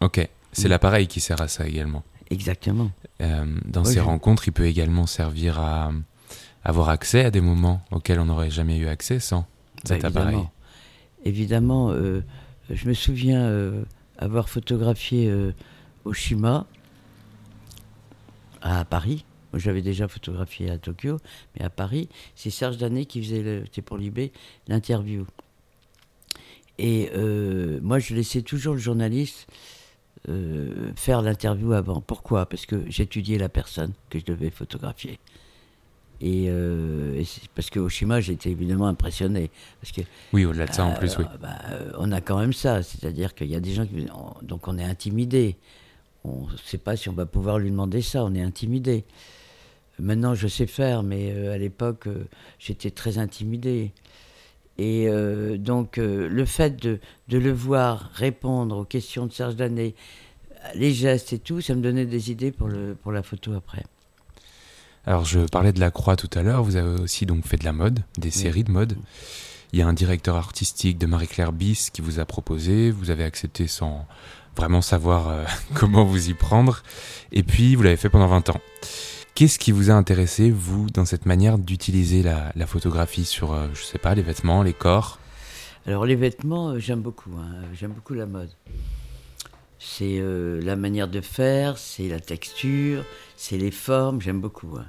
Ok, 0.00 0.26
c'est 0.52 0.68
Mm. 0.68 0.70
l'appareil 0.70 1.06
qui 1.06 1.20
sert 1.20 1.40
à 1.40 1.48
ça 1.48 1.66
également. 1.66 2.02
Exactement. 2.30 2.90
Euh, 3.20 3.44
dans 3.66 3.82
Oui, 3.82 3.88
ces 3.88 3.94
je- 3.96 4.00
rencontres, 4.00 4.48
il 4.48 4.52
peut 4.52 4.66
également 4.66 5.06
servir 5.06 5.58
à 5.58 5.92
avoir 6.64 6.88
accès 6.88 7.24
à 7.26 7.30
des 7.30 7.40
moments 7.42 7.82
auxquels 7.90 8.18
on 8.20 8.24
n'aurait 8.26 8.50
jamais 8.50 8.78
eu 8.78 8.86
accès 8.88 9.20
sans 9.20 9.46
cet 9.84 10.00
Bah, 10.02 10.08
appareil. 10.08 10.28
évidemment. 10.34 10.50
Évidemment, 11.26 11.90
euh, 11.90 12.22
je 12.70 12.88
me 12.88 12.94
souviens 12.94 13.42
euh, 13.42 13.82
avoir 14.18 14.48
photographié 14.48 15.28
euh, 15.28 15.52
Oshima 16.04 16.66
à 18.62 18.84
Paris. 18.84 19.24
J'avais 19.54 19.82
déjà 19.82 20.08
photographié 20.08 20.70
à 20.70 20.78
Tokyo, 20.78 21.18
mais 21.54 21.64
à 21.64 21.70
Paris, 21.70 22.08
c'est 22.34 22.50
Serge 22.50 22.76
Danet 22.76 23.06
qui 23.06 23.22
faisait, 23.22 23.62
c'était 23.64 23.82
pour 23.82 23.98
Libé, 23.98 24.32
l'interview. 24.66 25.26
Et 26.78 27.10
euh, 27.14 27.78
moi, 27.82 28.00
je 28.00 28.14
laissais 28.14 28.42
toujours 28.42 28.74
le 28.74 28.80
journaliste 28.80 29.46
euh, 30.28 30.92
faire 30.96 31.22
l'interview 31.22 31.72
avant. 31.72 32.00
Pourquoi? 32.00 32.46
Parce 32.46 32.66
que 32.66 32.82
j'étudiais 32.88 33.38
la 33.38 33.48
personne 33.48 33.92
que 34.10 34.18
je 34.18 34.24
devais 34.24 34.50
photographier. 34.50 35.18
Et, 36.20 36.46
euh, 36.48 37.20
et 37.20 37.26
parce 37.54 37.70
que 37.70 37.80
Oshima, 37.80 38.20
j'étais 38.20 38.50
évidemment 38.50 38.86
impressionné. 38.86 39.50
Parce 39.80 39.92
que 39.92 40.00
Oui, 40.32 40.44
au-delà 40.44 40.66
de 40.66 40.72
ça 40.72 40.84
en 40.84 40.94
plus, 40.94 41.18
oui. 41.18 41.24
euh, 41.32 41.36
bah, 41.38 41.58
euh, 41.70 41.92
on 41.98 42.12
a 42.12 42.20
quand 42.20 42.38
même 42.38 42.52
ça, 42.52 42.82
c'est-à-dire 42.82 43.34
qu'il 43.34 43.48
y 43.48 43.56
a 43.56 43.60
des 43.60 43.72
gens 43.72 43.84
qui. 43.86 44.06
on- 44.14 44.44
donc 44.44 44.68
on 44.68 44.78
est 44.78 44.84
intimidé. 44.84 45.56
On 46.24 46.46
ne 46.46 46.56
sait 46.64 46.78
pas 46.78 46.96
si 46.96 47.08
on 47.08 47.12
va 47.12 47.26
pouvoir 47.26 47.58
lui 47.58 47.70
demander 47.70 48.00
ça, 48.00 48.24
on 48.24 48.34
est 48.34 48.40
intimidé. 48.42 49.04
Maintenant, 49.98 50.34
je 50.34 50.48
sais 50.48 50.66
faire, 50.66 51.02
mais 51.02 51.30
euh, 51.32 51.52
à 51.52 51.58
l'époque, 51.58 52.06
euh, 52.06 52.24
j'étais 52.58 52.90
très 52.90 53.18
intimidé. 53.18 53.92
Et 54.78 55.06
euh, 55.08 55.56
donc, 55.56 55.98
euh, 55.98 56.28
le 56.28 56.44
fait 56.46 56.74
de, 56.82 56.98
de 57.28 57.38
le 57.38 57.52
voir 57.52 58.10
répondre 58.14 58.76
aux 58.78 58.84
questions 58.84 59.26
de 59.26 59.32
Serge 59.32 59.54
Danet, 59.54 59.94
les 60.74 60.92
gestes 60.92 61.32
et 61.34 61.38
tout, 61.38 61.60
ça 61.60 61.74
me 61.74 61.82
donnait 61.82 62.06
des 62.06 62.30
idées 62.32 62.50
pour, 62.50 62.68
le, 62.68 62.94
pour 62.94 63.12
la 63.12 63.22
photo 63.22 63.52
après. 63.52 63.84
Alors, 65.06 65.24
je 65.24 65.40
parlais 65.40 65.72
de 65.72 65.80
la 65.80 65.90
croix 65.90 66.16
tout 66.16 66.30
à 66.34 66.42
l'heure. 66.42 66.62
Vous 66.62 66.76
avez 66.76 67.00
aussi 67.00 67.26
donc 67.26 67.46
fait 67.46 67.56
de 67.58 67.64
la 67.64 67.72
mode, 67.72 68.00
des 68.16 68.30
séries 68.30 68.64
de 68.64 68.70
mode. 68.70 68.96
Il 69.72 69.78
y 69.78 69.82
a 69.82 69.86
un 69.86 69.92
directeur 69.92 70.36
artistique 70.36 70.98
de 70.98 71.06
Marie-Claire 71.06 71.52
Bis 71.52 71.90
qui 71.90 72.00
vous 72.00 72.20
a 72.20 72.24
proposé. 72.24 72.90
Vous 72.90 73.10
avez 73.10 73.24
accepté 73.24 73.66
sans 73.66 74.06
vraiment 74.56 74.80
savoir 74.80 75.28
euh, 75.28 75.44
comment 75.74 76.04
vous 76.04 76.30
y 76.30 76.34
prendre. 76.34 76.82
Et 77.32 77.42
puis, 77.42 77.74
vous 77.74 77.82
l'avez 77.82 77.96
fait 77.96 78.08
pendant 78.08 78.28
20 78.28 78.50
ans. 78.50 78.60
Qu'est-ce 79.34 79.58
qui 79.58 79.72
vous 79.72 79.90
a 79.90 79.94
intéressé, 79.94 80.50
vous, 80.50 80.88
dans 80.90 81.04
cette 81.04 81.26
manière 81.26 81.58
d'utiliser 81.58 82.22
la, 82.22 82.52
la 82.54 82.66
photographie 82.66 83.24
sur, 83.24 83.52
euh, 83.52 83.66
je 83.74 83.82
sais 83.82 83.98
pas, 83.98 84.14
les 84.14 84.22
vêtements, 84.22 84.62
les 84.62 84.72
corps? 84.72 85.18
Alors 85.86 86.06
les 86.06 86.14
vêtements, 86.14 86.68
euh, 86.70 86.78
j'aime 86.78 87.00
beaucoup. 87.00 87.30
hein. 87.38 87.50
J'aime 87.74 87.90
beaucoup 87.90 88.14
la 88.14 88.26
mode. 88.26 88.50
C'est 89.86 90.18
euh, 90.18 90.62
la 90.62 90.76
manière 90.76 91.08
de 91.08 91.20
faire, 91.20 91.76
c'est 91.76 92.08
la 92.08 92.18
texture, 92.18 93.04
c'est 93.36 93.58
les 93.58 93.70
formes. 93.70 94.20
J'aime 94.20 94.40
beaucoup. 94.40 94.76
hein. 94.78 94.86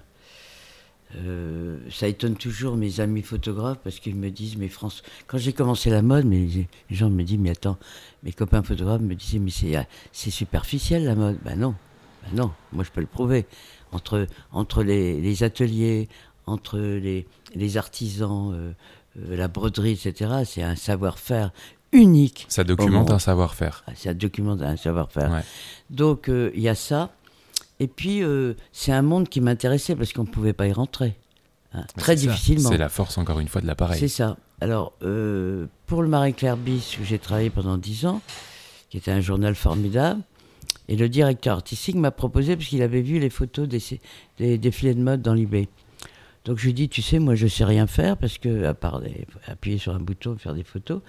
Euh, 1.17 1.77
ça 1.91 2.07
étonne 2.07 2.35
toujours 2.35 2.77
mes 2.77 3.01
amis 3.01 3.21
photographes 3.21 3.79
parce 3.83 3.99
qu'ils 3.99 4.15
me 4.15 4.31
disent, 4.31 4.55
mais 4.55 4.69
France, 4.69 5.03
quand 5.27 5.37
j'ai 5.37 5.51
commencé 5.51 5.89
la 5.89 6.01
mode, 6.01 6.25
mais 6.25 6.47
les 6.47 6.67
gens 6.95 7.09
me 7.09 7.23
disent, 7.23 7.37
mais 7.37 7.51
attends, 7.51 7.77
mes 8.23 8.31
copains 8.31 8.63
photographes 8.63 9.01
me 9.01 9.15
disaient, 9.15 9.39
mais 9.39 9.51
c'est, 9.51 9.75
euh, 9.75 9.83
superficiel 10.13 11.03
la 11.03 11.15
mode. 11.15 11.37
Ben 11.43 11.59
non, 11.59 11.75
ben 12.23 12.35
non, 12.43 12.51
moi 12.71 12.85
je 12.85 12.91
peux 12.91 13.01
le 13.01 13.07
prouver. 13.07 13.45
Entre, 13.91 14.27
entre 14.53 14.81
les, 14.81 15.43
ateliers, 15.43 16.07
entre 16.45 16.79
les, 16.79 17.27
les 17.53 17.77
artisans, 17.77 18.73
la 19.15 19.47
broderie, 19.47 19.91
etc., 19.91 20.43
c'est 20.45 20.63
un 20.63 20.75
savoir-faire 20.75 21.51
unique. 21.95 22.45
Ça 22.49 22.63
documente 22.63 23.09
un 23.11 23.19
savoir-faire. 23.19 23.83
Ah, 23.87 23.91
C'est 23.95 24.09
un 24.09 24.77
savoir-faire. 24.77 25.31
Ouais. 25.31 25.43
Donc 25.89 26.29
euh, 26.29 26.51
il 26.55 26.61
y 26.61 26.69
a 26.69 26.75
ça. 26.75 27.11
Et 27.79 27.87
puis 27.87 28.23
euh, 28.23 28.53
c'est 28.71 28.91
un 28.91 29.01
monde 29.01 29.27
qui 29.29 29.41
m'intéressait 29.41 29.95
parce 29.95 30.13
qu'on 30.13 30.23
ne 30.23 30.29
pouvait 30.29 30.53
pas 30.53 30.67
y 30.67 30.71
rentrer. 30.73 31.15
hein, 31.73 31.83
très 31.97 32.15
ça. 32.17 32.27
difficilement. 32.27 32.69
C'est 32.69 32.77
la 32.77 32.89
force, 32.89 33.17
encore 33.17 33.39
une 33.39 33.47
fois, 33.47 33.61
de 33.61 33.67
l'appareil. 33.67 33.99
C'est 33.99 34.07
ça. 34.07 34.37
Alors, 34.61 34.93
euh, 35.03 35.65
pour 35.85 36.01
le 36.01 36.07
Marie-Claire 36.07 36.55
Bis, 36.55 36.97
où 36.99 37.03
j'ai 37.03 37.19
travaillé 37.19 37.49
pendant 37.49 37.77
10 37.77 38.05
ans, 38.05 38.21
qui 38.89 38.95
était 38.97 39.11
un 39.11 39.19
journal 39.19 39.53
formidable, 39.55 40.21
et 40.87 40.95
le 40.95 41.09
directeur 41.09 41.55
artistique 41.57 41.95
m'a 41.97 42.11
proposé, 42.11 42.55
parce 42.55 42.69
qu'il 42.69 42.81
avait 42.81 43.01
vu 43.01 43.19
les 43.19 43.29
photos 43.29 43.67
des, 43.67 43.81
des 44.37 44.57
défilés 44.57 44.93
de 44.93 45.01
mode 45.01 45.21
dans 45.21 45.33
l'IB. 45.33 45.67
Donc 46.45 46.57
je 46.59 46.65
lui 46.67 46.73
dis, 46.73 46.87
tu 46.87 47.01
sais, 47.01 47.19
moi 47.19 47.35
je 47.35 47.47
sais 47.47 47.65
rien 47.65 47.87
faire, 47.87 48.15
parce 48.15 48.37
que, 48.37 48.63
à 48.65 48.73
part 48.73 49.01
des- 49.01 49.27
appuyer 49.47 49.77
sur 49.77 49.93
un 49.93 49.99
bouton, 49.99 50.37
faire 50.37 50.53
des 50.53 50.63
photos, 50.63 51.01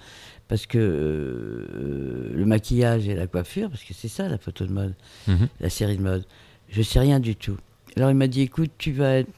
parce 0.47 0.65
que 0.65 0.77
euh, 0.77 2.31
le 2.33 2.45
maquillage 2.45 3.07
et 3.07 3.15
la 3.15 3.27
coiffure, 3.27 3.69
parce 3.69 3.83
que 3.83 3.93
c'est 3.93 4.07
ça 4.07 4.27
la 4.29 4.37
photo 4.37 4.65
de 4.65 4.71
mode, 4.71 4.93
Mhm. 5.27 5.47
la 5.59 5.69
série 5.69 5.97
de 5.97 6.03
mode, 6.03 6.25
je 6.69 6.81
sais 6.81 6.99
rien 6.99 7.19
du 7.19 7.35
tout. 7.35 7.57
Alors 7.95 8.09
il 8.11 8.15
m'a 8.15 8.27
dit, 8.27 8.41
écoute, 8.41 8.71
tu 8.77 8.91
vas 8.91 9.19
être, 9.19 9.29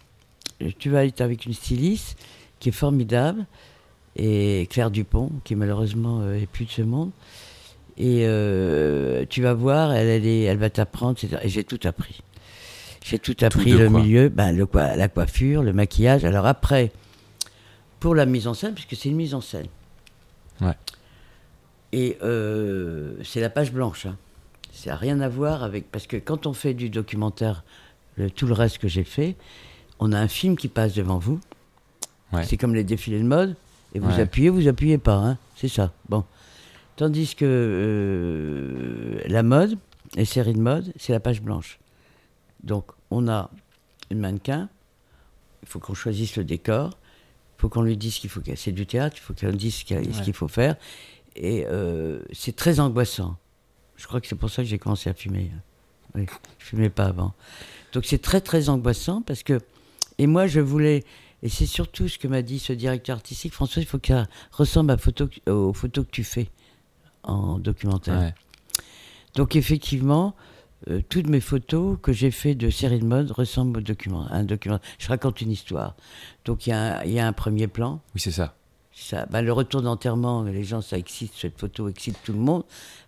tu 0.78 0.90
vas 0.90 1.06
être 1.06 1.22
avec 1.22 1.46
une 1.46 1.54
styliste 1.54 2.18
qui 2.60 2.70
est 2.70 2.74
formidable, 2.74 3.46
et 4.16 4.68
Claire 4.70 4.92
Dupont, 4.92 5.32
qui 5.44 5.56
malheureusement 5.56 6.22
euh, 6.22 6.36
est 6.36 6.46
plus 6.48 6.66
de 6.66 6.72
ce 6.72 6.82
monde. 6.82 7.12
Et 7.98 8.24
euh, 8.26 9.26
tu 9.30 9.42
vas 9.42 9.54
voir, 9.54 9.94
elle, 9.94 10.08
elle, 10.08 10.26
est- 10.26 10.44
elle 10.44 10.58
va 10.58 10.70
t'apprendre, 10.70 11.18
etc. 11.22 11.42
Et 11.44 11.50
j'ai 11.50 11.64
tout 11.64 11.80
appris. 11.86 12.22
J'ai 13.04 13.20
tout 13.20 13.36
appris, 13.42 13.72
le 13.72 13.90
milieu, 13.90 14.30
ben, 14.30 14.52
le, 14.52 14.68
la 14.74 15.08
coiffure, 15.08 15.64
le 15.64 15.74
maquillage. 15.74 16.26
Alors 16.26 16.46
après, 16.46 16.92
pour 18.00 18.14
la 18.16 18.26
mise 18.26 18.48
en 18.48 18.54
scène, 18.54 18.74
puisque 18.74 18.96
c'est 18.96 19.10
une 19.10 19.16
mise 19.16 19.34
en 19.34 19.42
scène. 19.42 19.68
Ouais. 20.62 20.74
Et 21.92 22.18
euh, 22.22 23.16
c'est 23.24 23.42
la 23.42 23.50
page 23.50 23.72
blanche. 23.72 24.06
Hein. 24.06 24.18
Ça 24.72 24.92
n'a 24.92 24.96
rien 24.96 25.20
à 25.22 25.30
voir 25.30 25.64
avec... 25.64 25.92
Parce 25.92 26.08
que 26.08 26.18
quand 26.18 26.46
on 26.46 26.54
fait 26.54 26.74
du 26.74 26.90
documentaire, 26.90 27.64
le- 28.16 28.30
tout 28.30 28.46
le 28.48 28.54
reste 28.54 28.78
que 28.78 28.88
j'ai 28.88 29.04
fait, 29.04 29.36
on 30.00 30.12
a 30.12 30.20
un 30.20 30.28
film 30.28 30.56
qui 30.56 30.68
passe 30.68 30.94
devant 30.94 31.18
vous. 31.18 31.40
Ouais. 32.32 32.44
C'est 32.46 32.58
comme 32.58 32.76
les 32.76 32.84
défilés 32.84 33.20
de 33.20 33.26
mode. 33.26 33.56
Et 33.96 34.00
vous 34.00 34.10
Ouais. 34.12 34.22
appuyez, 34.22 34.50
vous 34.50 34.68
appuyez 34.68 35.00
pas. 35.00 35.16
Hein. 35.16 35.38
C'est 35.56 35.68
ça. 35.68 35.92
Bon. 36.10 36.24
Tandis 36.96 37.34
que 37.36 37.46
euh, 37.46 39.20
la 39.28 39.44
mode, 39.44 39.78
les 40.16 40.26
séries 40.26 40.54
de 40.54 40.60
mode, 40.60 40.92
c'est 40.98 41.12
la 41.12 41.20
page 41.20 41.42
blanche. 41.42 41.80
Donc, 42.64 42.86
on 43.10 43.28
a 43.28 43.50
une 44.12 44.20
mannequin, 44.20 44.70
il 45.64 45.70
faut 45.70 45.80
qu'on 45.80 45.94
choisisse 45.94 46.36
le 46.36 46.44
décor, 46.44 46.92
il 47.58 47.62
faut 47.62 47.70
qu'on 47.70 47.82
lui 47.82 47.98
dise 47.98 48.18
qu'il 48.20 48.30
faut 48.30 48.42
c'est 48.56 48.72
du 48.72 48.86
théâtre, 48.86 49.16
il 49.18 49.22
faut 49.22 49.34
qu'on 49.34 49.56
dise 49.56 49.76
ce 49.76 49.86
qu'il 49.86 50.14
ce 50.14 50.22
qu'il 50.22 50.34
faut 50.34 50.48
faire. 50.48 50.76
Et 51.36 51.66
euh, 51.68 52.22
c'est 52.32 52.56
très 52.56 52.80
angoissant. 52.80 53.38
Je 53.96 54.08
crois 54.08 54.20
que 54.22 54.28
c'est 54.28 54.36
pour 54.36 54.50
ça 54.50 54.62
que 54.64 54.68
j'ai 54.70 54.78
commencé 54.80 55.10
à 55.10 55.14
fumer. 55.14 55.52
Oui, 56.16 56.26
je 56.58 56.66
fumais 56.66 56.90
pas 56.90 57.06
avant. 57.06 57.34
Donc 57.94 58.06
c'est 58.06 58.18
très 58.22 58.42
très 58.42 58.70
angoissant 58.70 59.22
parce 59.22 59.44
que 59.44 59.60
et 60.18 60.26
moi 60.28 60.48
je 60.48 60.60
voulais 60.60 61.04
et 61.44 61.50
c'est 61.50 61.66
surtout 61.66 62.08
ce 62.08 62.18
que 62.18 62.28
m'a 62.28 62.42
dit 62.42 62.60
ce 62.60 62.74
directeur 62.74 63.16
artistique 63.18 63.54
François, 63.54 63.82
il 63.82 63.86
faut 63.86 64.00
que 64.00 64.08
ça 64.10 64.26
ressemble 64.52 64.92
à 64.92 64.98
photo, 64.98 65.28
que- 65.28 65.50
aux 65.52 65.74
photos 65.74 66.06
que 66.06 66.12
tu 66.12 66.24
fais 66.24 66.50
en 67.24 67.60
documentaire. 67.60 68.20
Ouais. 68.20 68.34
Donc 69.36 69.56
effectivement, 69.56 70.36
euh, 70.90 71.02
toutes 71.08 71.28
mes 71.28 71.42
photos 71.42 71.98
que 72.02 72.12
j'ai 72.14 72.32
fait 72.32 72.56
de 72.56 72.70
séries 72.70 73.00
de 73.00 73.06
mode 73.06 73.32
ressemblent 73.32 73.78
au 73.80 73.82
document, 73.82 74.26
à 74.28 74.36
un 74.38 74.44
document. 74.44 74.80
Je 74.98 75.08
raconte 75.10 75.42
une 75.42 75.52
histoire. 75.52 75.96
Donc 76.46 76.68
il 76.68 76.70
y, 76.72 77.10
y 77.12 77.20
a 77.20 77.28
un 77.28 77.34
premier 77.34 77.68
plan. 77.68 78.02
Oui, 78.16 78.22
c'est 78.22 78.32
ça. 78.32 78.56
Ça, 79.02 79.26
bah, 79.28 79.42
le 79.42 79.54
retour 79.54 79.82
d'enterrement, 79.82 80.44
les 80.44 80.64
gens, 80.64 80.82
ça 80.82 80.98
excite, 80.98 81.32
cette 81.36 81.58
photo 81.58 81.88
excite 81.88 82.18
tout 82.24 82.34
le 82.34 82.40
monde, 82.40 82.64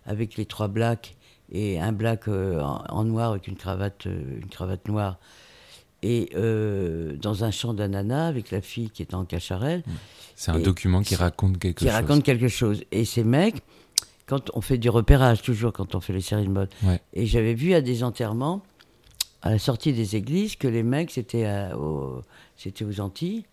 avec 0.06 0.36
les 0.36 0.46
trois 0.46 0.68
blacks 0.68 1.16
et 1.52 1.78
un 1.78 1.92
black 1.92 2.28
euh, 2.28 2.60
en, 2.60 2.82
en 2.88 3.04
noir 3.04 3.32
avec 3.32 3.46
une 3.46 3.56
cravate, 3.56 4.06
euh, 4.06 4.40
une 4.40 4.48
cravate 4.48 4.88
noire. 4.88 5.18
Et 6.02 6.30
euh, 6.34 7.14
dans 7.16 7.44
un 7.44 7.50
champ 7.50 7.74
d'ananas 7.74 8.26
avec 8.26 8.50
la 8.50 8.60
fille 8.62 8.90
qui 8.90 9.02
est 9.02 9.14
en 9.14 9.24
cacharel, 9.24 9.84
C'est 10.34 10.50
un 10.50 10.58
document 10.58 11.02
qui 11.02 11.14
raconte 11.14 11.58
quelque 11.58 11.78
qui 11.80 11.84
chose. 11.84 11.92
raconte 11.94 12.22
quelque 12.24 12.48
chose. 12.48 12.82
Et 12.90 13.04
ces 13.04 13.22
mecs, 13.22 13.62
quand 14.26 14.50
on 14.54 14.60
fait 14.62 14.78
du 14.78 14.88
repérage, 14.88 15.42
toujours 15.42 15.72
quand 15.72 15.94
on 15.94 16.00
fait 16.00 16.14
les 16.14 16.20
séries 16.22 16.46
de 16.46 16.50
mode, 16.50 16.70
Ouais. 16.82 17.00
et 17.12 17.26
j'avais 17.26 17.54
vu 17.54 17.74
à 17.74 17.82
des 17.82 18.02
enterrements, 18.02 18.62
à 19.42 19.50
la 19.50 19.58
sortie 19.58 19.92
des 19.92 20.16
églises, 20.16 20.56
que 20.56 20.66
les 20.68 20.82
mecs, 20.82 21.10
c'était 21.10 21.70
aux 21.76 23.00
Antilles, 23.00 23.44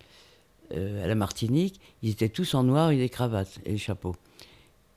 euh, 0.74 1.04
à 1.04 1.08
la 1.08 1.16
Martinique, 1.16 1.80
ils 2.02 2.12
étaient 2.12 2.30
tous 2.30 2.54
en 2.54 2.64
noir 2.64 2.88
avec 2.88 3.00
des 3.00 3.10
cravates 3.10 3.60
et 3.66 3.72
des 3.72 3.78
chapeaux. 3.78 4.16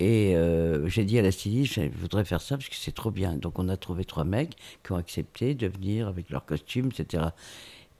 Et 0.00 0.34
euh, 0.34 0.88
j'ai 0.88 1.04
dit 1.04 1.18
à 1.18 1.22
la 1.22 1.30
styliste, 1.30 1.74
je 1.74 1.88
voudrais 1.98 2.24
faire 2.24 2.40
ça 2.40 2.56
parce 2.56 2.68
que 2.68 2.74
c'est 2.74 2.92
trop 2.92 3.10
bien. 3.10 3.34
Donc 3.34 3.58
on 3.58 3.68
a 3.68 3.76
trouvé 3.76 4.04
trois 4.04 4.24
mecs 4.24 4.56
qui 4.84 4.92
ont 4.92 4.96
accepté 4.96 5.54
de 5.54 5.66
venir 5.68 6.08
avec 6.08 6.30
leurs 6.30 6.44
costumes, 6.44 6.88
etc. 6.88 7.24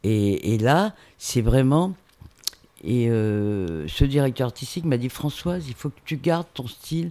Et, 0.03 0.55
et 0.55 0.59
là, 0.59 0.95
c'est 1.19 1.43
vraiment... 1.43 1.95
Et 2.85 3.09
euh, 3.09 3.87
ce 3.87 4.05
directeur 4.05 4.47
artistique 4.47 4.85
m'a 4.85 4.97
dit, 4.97 5.09
Françoise, 5.09 5.67
il 5.69 5.75
faut 5.75 5.91
que 5.91 6.01
tu 6.05 6.17
gardes 6.17 6.49
ton 6.55 6.67
style 6.67 7.11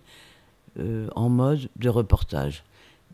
en 1.15 1.27
mode 1.27 1.69
de 1.75 1.89
reportage. 1.89 2.63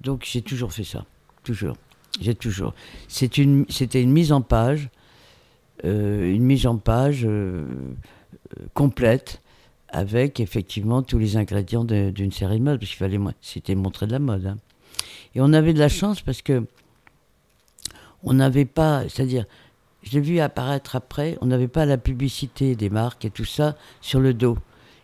Donc 0.01 0.23
j'ai 0.25 0.41
toujours 0.43 0.73
fait 0.73 0.83
ça, 0.83 1.05
toujours. 1.43 1.75
J'ai 2.19 2.36
toujours. 2.36 2.73
C'était 3.07 3.41
une 3.43 4.12
mise 4.12 4.31
en 4.31 4.41
page, 4.41 4.89
une 5.84 6.44
mise 6.44 6.66
en 6.68 6.78
page 6.78 7.24
euh, 7.26 7.66
euh, 8.60 8.66
complète 8.74 9.42
avec 9.90 10.40
effectivement 10.40 11.02
tous 11.02 11.18
les 11.20 11.38
ingrédients 11.38 11.84
d'une 11.86 12.32
série 12.32 12.60
de 12.60 12.63
mode, 12.63 12.80
parce 12.80 12.90
qu'il 12.90 12.98
fallait, 13.00 13.20
c'était 13.42 13.76
montrer 13.76 14.06
de 14.08 14.12
la 14.12 14.20
mode. 14.20 14.46
hein. 14.46 14.58
Et 15.36 15.42
on 15.42 15.54
avait 15.54 15.74
de 15.74 15.80
la 15.80 15.90
chance 15.90 16.22
parce 16.22 16.42
que 16.42 16.66
on 18.24 18.34
n'avait 18.34 18.66
pas, 18.66 19.04
c'est-à-dire, 19.08 19.46
je 20.04 20.12
l'ai 20.13 20.20
vu 20.22 20.40
apparaître 20.40 20.96
après, 20.96 21.38
on 21.42 21.46
n'avait 21.46 21.68
pas 21.68 21.86
la 21.86 21.98
publicité 21.98 22.76
des 22.76 22.90
marques 22.90 23.26
et 23.26 23.30
tout 23.30 23.46
ça 23.46 23.76
sur 24.02 24.20
le 24.20 24.34
dos, 24.34 24.58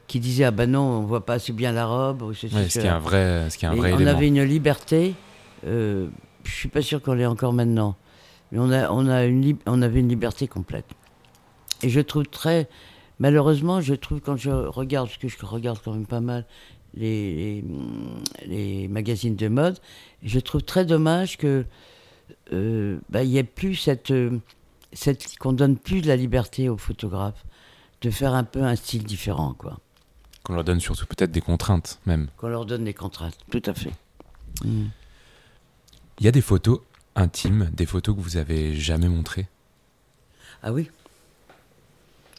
qui 0.07 0.19
disait 0.19 0.43
ah 0.45 0.51
ben 0.51 0.69
non, 0.71 0.81
on 0.81 1.01
voit 1.03 1.25
pas 1.25 1.35
assez 1.35 1.53
bien 1.53 1.71
la 1.71 1.85
robe. 1.85 2.23
ou 2.23 2.33
ceci, 2.33 2.53
Ouais, 2.55 2.67
ce 2.69 2.79
qui 2.79 2.85
est 2.85 2.89
un 2.89 2.99
vrai, 2.99 3.49
ce 3.49 3.57
qui 3.57 3.65
est 3.65 3.67
un 3.69 3.75
vrai 3.75 3.93
on 3.93 3.95
élément. 3.97 4.11
avait 4.17 4.27
une 4.27 4.43
liberté. 4.43 5.13
Euh, 5.65 6.07
je 6.43 6.51
suis 6.51 6.69
pas 6.69 6.81
sûr 6.81 7.01
qu'on 7.01 7.13
l'ait 7.13 7.25
encore 7.25 7.53
maintenant, 7.53 7.95
mais 8.53 8.59
on 8.59 8.71
a, 8.71 8.91
on 8.91 9.07
a 9.07 9.25
une, 9.25 9.41
lib- 9.41 9.61
on 9.65 9.81
avait 9.81 9.99
une 9.99 10.09
liberté 10.09 10.47
complète. 10.47 10.85
Et 11.81 11.89
je 11.89 11.99
trouve 11.99 12.25
très, 12.27 12.69
malheureusement, 13.17 13.81
je 13.81 13.95
trouve 13.95 14.21
quand 14.21 14.37
je 14.37 14.51
regarde, 14.51 15.07
parce 15.07 15.17
que 15.17 15.27
je 15.27 15.43
regarde 15.43 15.79
quand 15.83 15.91
même 15.91 16.05
pas 16.05 16.21
mal 16.21 16.45
les, 16.93 17.33
les, 17.35 17.65
les 18.45 18.87
magazines 18.87 19.35
de 19.35 19.47
mode, 19.47 19.79
je 20.21 20.39
trouve 20.39 20.61
très 20.61 20.85
dommage 20.85 21.37
que 21.37 21.65
euh, 22.53 22.99
bah, 23.09 23.23
il 23.23 23.31
y 23.31 23.39
ait 23.39 23.43
plus 23.43 23.75
cette, 23.75 24.11
euh, 24.11 24.37
cette 24.93 25.35
qu'on 25.39 25.53
donne 25.53 25.77
plus 25.77 26.01
de 26.01 26.07
la 26.07 26.15
liberté 26.15 26.69
aux 26.69 26.77
photographes 26.77 27.43
de 28.01 28.11
faire 28.11 28.35
un 28.35 28.43
peu 28.43 28.61
un 28.61 28.75
style 28.75 29.03
différent, 29.03 29.55
quoi. 29.57 29.79
Qu'on 30.43 30.53
leur 30.53 30.63
donne 30.63 30.79
surtout 30.79 31.07
peut-être 31.07 31.31
des 31.31 31.41
contraintes 31.41 31.99
même. 32.05 32.27
Qu'on 32.37 32.49
leur 32.49 32.65
donne 32.65 32.83
des 32.83 32.93
contraintes, 32.93 33.37
tout 33.49 33.63
à 33.65 33.73
fait. 33.73 33.93
Mm. 34.63 34.83
Il 36.19 36.25
y 36.25 36.27
a 36.27 36.31
des 36.31 36.41
photos 36.41 36.81
intimes, 37.15 37.69
des 37.73 37.85
photos 37.85 38.15
que 38.15 38.21
vous 38.21 38.37
avez 38.37 38.75
jamais 38.75 39.07
montrées? 39.09 39.47
Ah 40.61 40.71
oui 40.71 40.89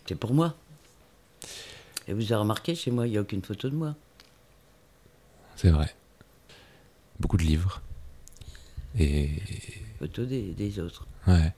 C'est 0.07 0.15
pour 0.15 0.33
moi. 0.35 0.55
Et 2.09 2.13
vous 2.13 2.23
avez 2.25 2.37
remarqué, 2.37 2.75
chez 2.75 2.91
moi, 2.91 3.07
il 3.07 3.11
n'y 3.11 3.17
a 3.19 3.21
aucune 3.21 3.43
photo 3.43 3.71
de 3.71 3.75
moi. 3.77 3.95
C'est 5.57 5.71
vrai. 5.71 5.95
Beaucoup 7.21 7.37
de 7.37 7.45
livres. 7.45 7.81
Et 8.99 9.31
Photo 9.99 10.25
des, 10.25 10.53
des 10.53 10.79
autres. 10.79 11.07
ouais. 11.27 11.53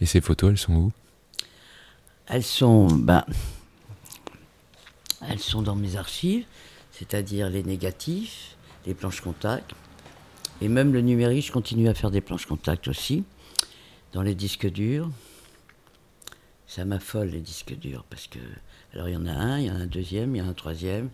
Et 0.00 0.06
ces 0.06 0.20
photos, 0.20 0.50
elles 0.50 0.58
sont 0.58 0.74
où? 0.74 0.92
Elles 2.26 2.42
sont, 2.44 2.86
ben, 2.86 3.24
elles 5.28 5.38
sont 5.40 5.62
dans 5.62 5.76
mes 5.76 5.96
archives, 5.96 6.44
c'est-à-dire 6.92 7.48
les 7.50 7.62
négatifs, 7.62 8.56
les 8.86 8.94
planches 8.94 9.20
contact, 9.20 9.72
et 10.60 10.68
même 10.68 10.92
le 10.92 11.00
numérique, 11.00 11.46
je 11.46 11.52
continue 11.52 11.88
à 11.88 11.94
faire 11.94 12.10
des 12.10 12.20
planches 12.20 12.46
contact 12.46 12.88
aussi, 12.88 13.24
dans 14.12 14.22
les 14.22 14.34
disques 14.34 14.70
durs. 14.70 15.10
Ça 16.66 16.84
m'affole 16.84 17.28
les 17.28 17.40
disques 17.40 17.76
durs, 17.78 18.04
parce 18.08 18.26
que, 18.26 18.38
alors 18.92 19.08
il 19.08 19.12
y 19.12 19.16
en 19.16 19.26
a 19.26 19.32
un, 19.32 19.60
il 19.60 19.66
y 19.66 19.70
en 19.70 19.76
a 19.76 19.80
un 19.80 19.86
deuxième, 19.86 20.34
il 20.34 20.38
y 20.38 20.42
en 20.42 20.46
a 20.46 20.50
un 20.50 20.54
troisième. 20.54 21.10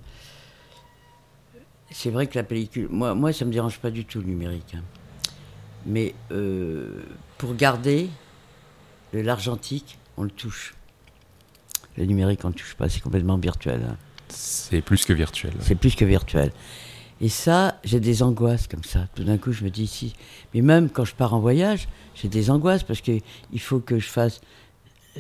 C'est 1.90 2.11
vrai 2.11 2.26
que 2.29 2.38
la 2.38 2.44
pellicule, 2.44 2.88
moi, 2.88 3.14
moi 3.14 3.33
ça 3.33 3.44
me 3.44 3.53
dérange 3.53 3.79
pas 3.81 3.90
du 3.90 4.05
tout 4.05 4.20
le 4.20 4.26
numérique. 4.26 4.74
hein. 4.76 4.83
Mais 5.87 6.14
euh, 6.31 7.03
pour 7.38 7.55
garder 7.55 8.09
l'argentique, 9.12 9.98
on 10.16 10.22
le 10.22 10.31
touche. 10.31 10.74
Le 11.96 12.05
numérique, 12.05 12.44
on 12.44 12.48
ne 12.48 12.53
le 12.53 12.59
touche 12.59 12.74
pas, 12.74 12.88
c'est 12.88 13.00
complètement 13.00 13.38
virtuel. 13.38 13.83
hein. 13.83 13.96
C'est 14.29 14.83
plus 14.83 15.05
que 15.05 15.12
virtuel. 15.12 15.53
C'est 15.61 15.74
plus 15.74 15.96
que 15.96 16.05
virtuel. 16.05 16.53
Et 17.20 17.28
ça, 17.28 17.78
j'ai 17.85 18.00
des 18.00 18.22
angoisses 18.22 18.66
comme 18.66 18.85
ça. 18.85 19.06
Tout 19.14 19.24
d'un 19.24 19.37
coup, 19.37 19.52
je 19.52 19.62
me 19.64 19.70
dis 19.70 19.87
si. 19.87 20.14
Mais 20.54 20.62
même 20.62 20.88
quand 20.88 21.04
je 21.04 21.14
pars 21.14 21.35
en 21.35 21.40
voyage, 21.40 21.87
j'ai 22.14 22.28
des 22.28 22.50
angoisses 22.50 22.83
parce 22.83 23.00
qu'il 23.02 23.20
faut 23.59 23.78
que 23.80 23.98
je 23.98 24.09
fasse. 24.09 24.40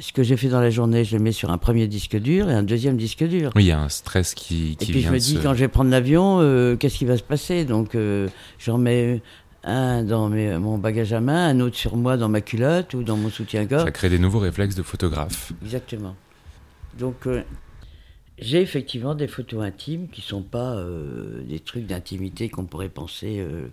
Ce 0.00 0.12
que 0.12 0.22
j'ai 0.22 0.36
fait 0.36 0.48
dans 0.48 0.60
la 0.60 0.70
journée, 0.70 1.04
je 1.04 1.16
le 1.16 1.22
mets 1.22 1.32
sur 1.32 1.50
un 1.50 1.58
premier 1.58 1.88
disque 1.88 2.16
dur 2.16 2.48
et 2.48 2.54
un 2.54 2.62
deuxième 2.62 2.96
disque 2.96 3.24
dur. 3.24 3.50
Oui, 3.56 3.64
il 3.64 3.66
y 3.66 3.72
a 3.72 3.80
un 3.80 3.88
stress 3.88 4.34
qui, 4.34 4.76
Et 4.80 4.84
qui 4.86 4.92
puis 4.92 5.02
je 5.02 5.10
me 5.10 5.18
dis, 5.18 5.34
se- 5.34 5.38
quand 5.42 5.52
je 5.52 5.58
vais 5.58 5.68
prendre 5.68 5.90
l'avion, 5.90 6.38
euh, 6.40 6.76
qu'est-ce 6.76 6.96
qui 6.96 7.04
va 7.04 7.16
se 7.18 7.22
passer? 7.22 7.64
Donc 7.64 7.94
euh, 7.94 8.28
j'en 8.58 8.78
mets 8.78 9.20
un 9.64 10.02
dans 10.04 10.28
mes- 10.30 10.56
mon 10.58 10.78
bagage 10.78 11.12
à 11.12 11.20
main, 11.20 11.48
un 11.48 11.60
autre 11.60 11.76
sur 11.76 11.96
moi 11.96 12.16
dans 12.16 12.28
ma 12.30 12.40
culotte 12.40 12.94
ou 12.94 13.02
dans 13.02 13.16
mon 13.16 13.28
soutien-gorge. 13.30 13.84
Ça 13.84 13.90
crée 13.90 14.08
des 14.08 14.18
nouveaux 14.20 14.38
réflexes 14.38 14.76
de 14.76 14.82
photographe. 14.82 15.52
Exactement. 15.64 16.14
Donc, 16.98 17.26
euh, 17.26 17.42
j'ai 18.40 18.60
effectivement 18.60 19.14
des 19.14 19.28
photos 19.28 19.62
intimes 19.62 20.08
qui 20.08 20.20
sont 20.20 20.42
pas 20.42 20.74
euh, 20.76 21.42
des 21.42 21.60
trucs 21.60 21.86
d'intimité 21.86 22.48
qu'on 22.48 22.64
pourrait 22.66 22.88
penser. 22.88 23.38
euh, 23.38 23.68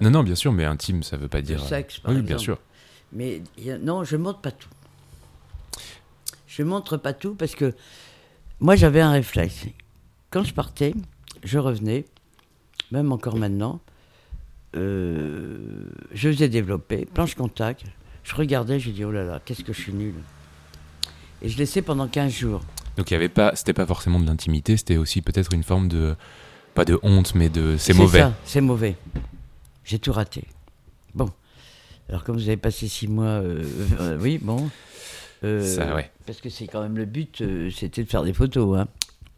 Non, 0.00 0.10
non, 0.10 0.22
bien 0.22 0.34
sûr, 0.34 0.52
mais 0.52 0.64
intime, 0.64 1.02
ça 1.02 1.16
veut 1.16 1.28
pas 1.28 1.42
dire. 1.42 1.62
euh, 1.62 1.66
sexe, 1.66 1.98
par 1.98 2.12
oui, 2.14 2.22
bien 2.22 2.38
sûr. 2.38 2.58
mais 3.12 3.42
a- 3.68 3.78
non, 3.78 4.04
je 4.04 4.16
montre 4.16 4.40
pas 4.40 4.50
tout. 4.52 4.68
Je 6.46 6.62
montre 6.62 6.96
pas 6.96 7.12
tout 7.12 7.34
parce 7.34 7.54
que 7.54 7.74
moi, 8.58 8.76
j'avais 8.76 9.00
un 9.00 9.12
réflexe. 9.12 9.66
Quand 10.30 10.42
je 10.44 10.52
partais, 10.52 10.94
je 11.44 11.58
revenais, 11.58 12.04
même 12.92 13.12
encore 13.12 13.36
maintenant, 13.36 13.80
euh, 14.76 15.88
je 16.12 16.28
faisais 16.30 16.48
développer, 16.48 17.06
planche 17.06 17.34
contact, 17.34 17.84
je 18.24 18.34
regardais, 18.34 18.78
je 18.78 18.90
dis 18.90 19.04
oh 19.04 19.10
là 19.10 19.24
là, 19.24 19.40
qu'est-ce 19.44 19.64
que 19.64 19.72
je 19.72 19.80
suis 19.80 19.92
nul. 19.92 20.14
Et 21.42 21.48
je 21.48 21.56
laissais 21.58 21.82
pendant 21.82 22.06
15 22.06 22.32
jours. 22.32 22.60
Donc 22.96 23.10
il 23.10 23.14
y 23.14 23.16
avait 23.16 23.28
pas, 23.28 23.54
c'était 23.56 23.72
pas 23.72 23.86
forcément 23.86 24.18
de 24.20 24.26
l'intimité, 24.26 24.76
c'était 24.76 24.96
aussi 24.96 25.22
peut-être 25.22 25.52
une 25.54 25.62
forme 25.62 25.88
de, 25.88 26.14
pas 26.74 26.84
de 26.84 26.98
honte, 27.02 27.34
mais 27.34 27.48
de, 27.48 27.76
c'est 27.78 27.94
mauvais. 27.94 28.24
C'est 28.44 28.60
mauvais. 28.60 28.96
J'ai 29.84 29.98
tout 29.98 30.12
raté. 30.12 30.44
Bon. 31.14 31.30
Alors, 32.08 32.24
comme 32.24 32.36
vous 32.36 32.48
avez 32.48 32.56
passé 32.56 32.88
six 32.88 33.06
mois, 33.08 33.24
euh, 33.26 33.62
euh, 34.00 34.18
oui, 34.20 34.38
bon. 34.42 34.68
Euh, 35.44 35.64
Ça, 35.64 35.94
ouais. 35.94 36.10
Parce 36.26 36.40
que 36.40 36.50
c'est 36.50 36.66
quand 36.66 36.82
même 36.82 36.96
le 36.96 37.04
but, 37.06 37.40
euh, 37.40 37.70
c'était 37.70 38.02
de 38.04 38.08
faire 38.08 38.22
des 38.24 38.32
photos. 38.32 38.78
Hein. 38.78 38.88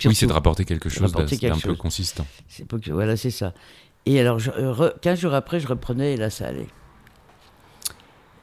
Oui, 0.05 0.15
c'est 0.15 0.27
de 0.27 0.33
rapporter 0.33 0.65
quelque 0.65 0.89
chose 0.89 1.13
d'un 1.13 1.59
peu 1.59 1.75
consistant. 1.77 2.27
C'est 2.49 2.67
voilà, 2.89 3.17
c'est 3.17 3.31
ça. 3.31 3.55
Et 4.05 4.19
alors, 4.19 4.39
je, 4.41 4.51
euh, 4.51 4.73
re- 4.73 4.99
15 5.01 5.21
jours 5.21 5.35
après, 5.35 5.61
je 5.61 5.69
reprenais 5.69 6.15
et 6.15 6.17
là, 6.17 6.29
ça 6.29 6.49
allait. 6.49 6.67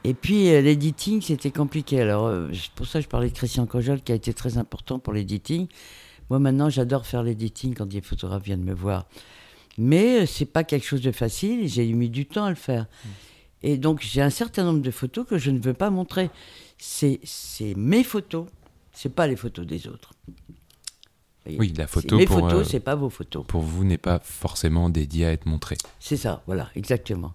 Et 0.04 0.14
puis, 0.14 0.48
euh, 0.48 0.60
l'editing, 0.60 1.20
c'était 1.20 1.50
compliqué. 1.50 2.00
Alors, 2.00 2.26
euh, 2.26 2.50
pour 2.74 2.86
ça 2.86 3.00
je 3.00 3.06
parlais 3.06 3.28
de 3.28 3.34
Christian 3.34 3.66
Cojol, 3.66 4.00
qui 4.00 4.12
a 4.12 4.14
été 4.14 4.32
très 4.32 4.58
important 4.58 4.98
pour 4.98 5.12
l'editing. 5.12 5.66
Moi, 6.30 6.38
maintenant, 6.38 6.70
j'adore 6.70 7.06
faire 7.06 7.22
l'editing 7.22 7.74
quand 7.74 7.86
des 7.86 8.00
photographes 8.00 8.44
viennent 8.44 8.64
me 8.64 8.74
voir. 8.74 9.06
Mais 9.78 10.22
euh, 10.22 10.26
c'est 10.26 10.46
pas 10.46 10.64
quelque 10.64 10.86
chose 10.86 11.02
de 11.02 11.12
facile. 11.12 11.68
J'ai 11.68 11.92
mis 11.92 12.08
du 12.08 12.26
temps 12.26 12.44
à 12.44 12.50
le 12.50 12.56
faire. 12.56 12.86
Et 13.62 13.76
donc, 13.76 14.00
j'ai 14.00 14.22
un 14.22 14.30
certain 14.30 14.64
nombre 14.64 14.80
de 14.80 14.90
photos 14.90 15.26
que 15.26 15.38
je 15.38 15.50
ne 15.50 15.58
veux 15.58 15.74
pas 15.74 15.90
montrer. 15.90 16.30
C'est 16.78 17.20
mes 17.76 18.04
photos, 18.04 18.46
c'est 18.92 19.14
pas 19.14 19.26
les 19.26 19.36
photos 19.36 19.66
des 19.66 19.86
autres. 19.86 20.14
Oui, 21.46 21.72
la 21.76 21.86
photo 21.86 22.16
Mes 22.16 22.26
pour, 22.26 22.40
photos, 22.40 22.60
euh, 22.60 22.70
c'est 22.70 22.80
pas 22.80 22.94
vos 22.94 23.10
photos. 23.10 23.44
Pour 23.46 23.62
vous 23.62 23.84
n'est 23.84 23.98
pas 23.98 24.20
forcément 24.22 24.90
dédié 24.90 25.26
à 25.26 25.32
être 25.32 25.46
montré. 25.46 25.76
C'est 25.98 26.16
ça, 26.16 26.42
voilà, 26.46 26.68
exactement. 26.74 27.34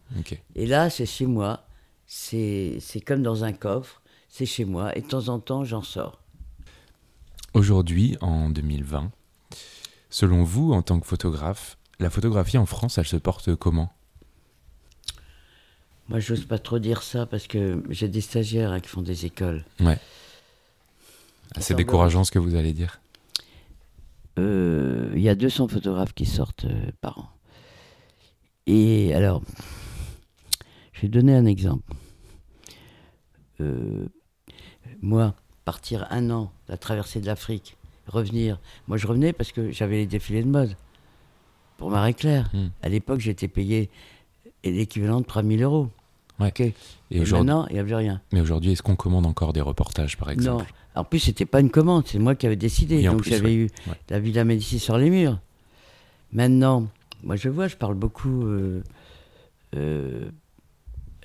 Et 0.55 0.67
là, 0.67 0.89
c'est 0.89 1.05
chez 1.05 1.25
moi. 1.25 1.64
C'est 2.07 2.77
c'est 2.79 3.01
comme 3.01 3.23
dans 3.23 3.43
un 3.43 3.53
coffre. 3.53 4.01
C'est 4.29 4.45
chez 4.45 4.65
moi. 4.65 4.95
Et 4.97 5.01
de 5.01 5.07
temps 5.07 5.29
en 5.29 5.39
temps, 5.39 5.63
j'en 5.63 5.81
sors. 5.81 6.19
Aujourd'hui, 7.53 8.17
en 8.19 8.49
2020, 8.49 9.11
selon 10.09 10.43
vous, 10.43 10.73
en 10.73 10.81
tant 10.81 10.99
que 10.99 11.07
photographe, 11.07 11.77
la 11.99 12.09
photographie 12.09 12.57
en 12.57 12.65
France, 12.65 12.97
elle 12.97 13.05
se 13.05 13.15
porte 13.15 13.55
comment? 13.55 13.93
Moi, 16.09 16.19
j'ose 16.19 16.45
pas 16.45 16.59
trop 16.59 16.79
dire 16.79 17.01
ça 17.01 17.25
parce 17.25 17.47
que 17.47 17.81
j'ai 17.89 18.09
des 18.09 18.21
stagiaires 18.21 18.71
hein, 18.71 18.79
qui 18.81 18.89
font 18.89 19.01
des 19.01 19.25
écoles. 19.25 19.63
Ouais. 19.79 19.97
C'est 21.55 21.73
Attends, 21.73 21.77
décourageant 21.77 22.23
ce 22.23 22.31
que 22.31 22.39
vous 22.39 22.55
allez 22.55 22.73
dire. 22.73 22.99
Euh, 24.37 25.11
Il 25.15 25.21
y 25.21 25.29
a 25.29 25.35
200 25.35 25.69
photographes 25.69 26.13
qui 26.13 26.25
sortent 26.25 26.65
euh, 26.65 26.91
par 27.01 27.19
an. 27.19 27.29
Et 28.67 29.13
alors, 29.15 29.41
je 30.95 31.01
vais 31.01 31.07
donner 31.09 31.35
un 31.35 31.45
exemple. 31.45 31.93
Euh, 33.61 34.07
moi, 35.01 35.33
partir 35.63 36.07
un 36.09 36.29
an, 36.29 36.51
la 36.67 36.77
traversée 36.77 37.21
de 37.21 37.25
l'Afrique, 37.25 37.77
revenir. 38.07 38.59
Moi, 38.87 38.97
je 38.97 39.07
revenais 39.07 39.33
parce 39.33 39.51
que 39.51 39.71
j'avais 39.71 39.97
les 39.97 40.07
défilés 40.07 40.43
de 40.43 40.49
mode 40.49 40.75
pour 41.77 41.89
Marie 41.91 42.15
Claire. 42.15 42.49
Hmm. 42.53 42.67
À 42.81 42.89
l'époque, 42.89 43.19
j'étais 43.19 43.47
payé 43.47 43.89
l'équivalent 44.63 45.21
de 45.21 45.25
3000 45.25 45.63
euros. 45.63 45.89
Ouais. 46.39 46.51
Et 47.11 47.19
maintenant, 47.19 47.65
il 47.69 47.73
n'y 47.73 47.79
avait 47.79 47.95
rien. 47.95 48.21
mais 48.33 48.41
aujourd'hui, 48.41 48.71
est-ce 48.73 48.83
qu'on 48.83 48.97
commande 48.97 49.25
encore 49.25 49.53
des 49.53 49.61
reportages, 49.61 50.17
par 50.17 50.27
Non. 50.29 50.33
exemple? 50.33 50.73
En 50.93 51.03
plus, 51.05 51.19
c'était 51.19 51.45
pas 51.45 51.59
une 51.61 51.69
commande, 51.69 52.03
c'est 52.07 52.19
moi 52.19 52.35
qui 52.35 52.45
avais 52.45 52.55
décidé. 52.57 52.97
Oui, 52.97 53.03
Donc 53.05 53.23
j'avais 53.23 53.53
eu 53.53 53.63
Ouais. 53.87 53.93
la 54.09 54.19
Villa 54.19 54.43
Médicis 54.43 54.79
sur 54.79 54.97
les 54.97 55.09
murs. 55.09 55.39
Maintenant, 56.33 56.87
moi 57.23 57.35
je 57.37 57.47
vois, 57.49 57.67
je 57.67 57.75
parle 57.77 57.95
beaucoup. 57.95 58.45
euh, 58.45 58.81
euh, 59.75 60.29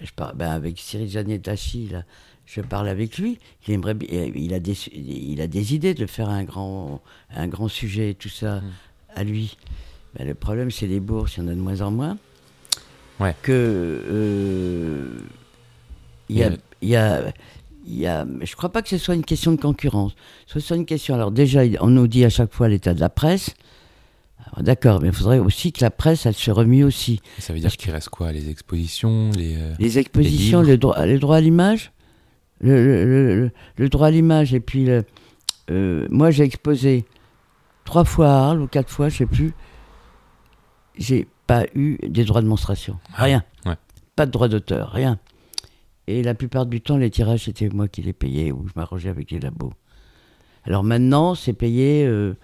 je 0.03 0.11
parle 0.13 0.37
ben, 0.37 0.51
avec 0.51 0.79
Cyril 0.79 1.09
Janet 1.09 1.43
Tachi, 1.43 1.89
là. 1.89 2.05
Je 2.47 2.61
parle 2.63 2.89
avec 2.89 3.17
lui. 3.19 3.39
Il 3.69 3.75
aimerait, 3.75 3.95
bi- 3.95 4.09
il 4.35 4.55
a 4.55 4.59
des, 4.61 4.75
il 4.93 5.41
a 5.41 5.47
des 5.47 5.75
idées 5.75 5.95
de 5.95 6.07
faire 6.07 6.29
un 6.29 6.43
grand, 6.43 7.01
un 7.35 7.47
grand 7.47 7.69
sujet 7.69 8.11
et 8.11 8.15
tout 8.15 8.29
ça 8.29 8.57
Mm. 8.57 8.63
à 9.15 9.25
lui. 9.25 9.57
Ben, 10.19 10.27
le 10.27 10.35
problème, 10.35 10.71
c'est 10.73 10.89
les 10.89 10.99
bourses. 11.01 11.37
Il 11.37 11.45
y 11.45 11.47
en 11.47 11.49
a 11.49 11.55
de 11.55 11.61
moins 11.61 11.81
en 11.83 11.91
moins. 11.93 12.19
Ouais. 13.21 13.37
Que 13.43 13.53
euh, 13.53 15.21
il 16.29 16.39
y 16.39 16.43
a, 16.43 16.51
il 16.83 16.89
y 16.89 16.97
a, 16.97 17.23
il 17.87 17.99
y 17.99 18.07
a, 18.07 18.27
je 18.43 18.57
crois 18.57 18.71
pas 18.73 18.83
que 18.83 18.89
ce 18.89 18.99
soit 18.99 19.15
une 19.15 19.25
question 19.25 19.53
de 19.53 19.61
concurrence. 19.61 20.13
Ce 20.47 20.59
soit 20.61 20.77
une 20.77 20.87
question. 20.87 21.15
Alors 21.15 21.31
déjà, 21.31 21.61
on 21.81 21.89
nous 21.89 22.09
dit 22.09 22.25
à 22.25 22.31
chaque 22.31 22.53
fois 22.53 22.69
l'état 22.69 22.95
de 22.95 23.01
la 23.01 23.09
presse. 23.11 23.55
Alors, 24.53 24.65
D'accord, 24.65 25.01
mais 25.01 25.09
il 25.09 25.15
faudrait 25.15 25.39
aussi 25.39 25.73
que 25.73 25.81
la 25.83 25.91
presse, 25.91 26.27
elle 26.27 26.35
se 26.35 26.51
remue 26.51 26.85
aussi. 26.85 27.21
Ça 27.39 27.53
veut 27.53 27.61
dire 27.61 27.77
qu'il 27.77 27.91
reste 27.93 28.09
quoi 28.09 28.33
Les 28.33 28.49
expositions 28.51 29.31
les, 29.37 29.57
euh, 29.57 29.75
Les 29.79 29.99
expositions, 29.99 30.61
livres. 30.61 30.71
le 30.73 30.79
droit, 30.79 31.07
le 31.07 31.19
droit 31.19 31.37
à 31.37 31.41
l'image, 31.41 31.93
le, 32.61 33.05
le- 33.05 33.51
le- 33.77 33.89
droit 33.89 34.09
à 34.09 34.11
l'image, 34.11 34.53
et 34.55 34.61
puis 34.61 34.87
euh, 35.71 36.07
moi 36.11 36.31
j'ai 36.31 36.43
exposé 36.45 37.05
trois 37.85 38.05
fois 38.05 38.29
à 38.29 38.49
Arles 38.49 38.61
ou 38.63 38.67
quatre 38.67 38.91
fois, 38.91 39.09
je 39.09 39.19
sais 39.19 39.27
plus. 39.27 39.53
J'ai 40.97 41.27
pas 41.47 41.65
eu 41.75 41.97
des 42.07 42.25
droits 42.25 42.43
de 42.43 42.47
monstration, 42.47 42.99
Ah, 43.15 43.25
rien, 43.25 43.45
ouais. 43.67 43.77
pas 44.17 44.27
de 44.27 44.31
droit 44.31 44.49
d'auteur, 44.49 44.91
rien. 44.93 45.19
Et 46.07 46.23
la 46.23 46.35
plupart 46.35 46.67
du 46.67 46.81
temps, 46.81 46.97
les 46.97 47.11
tirages 47.11 47.45
c'était 47.45 47.69
moi 47.69 47.87
qui 47.89 48.03
les 48.03 48.13
payais 48.13 48.51
ou 48.53 48.67
je 48.67 48.73
m'arrangeais 48.75 49.09
avec 49.09 49.31
les 49.31 49.39
labos. 49.41 49.73
Alors 50.65 50.83
maintenant, 50.83 51.35
c'est 51.35 51.53
payé 51.53 52.05
euh, 52.05 52.35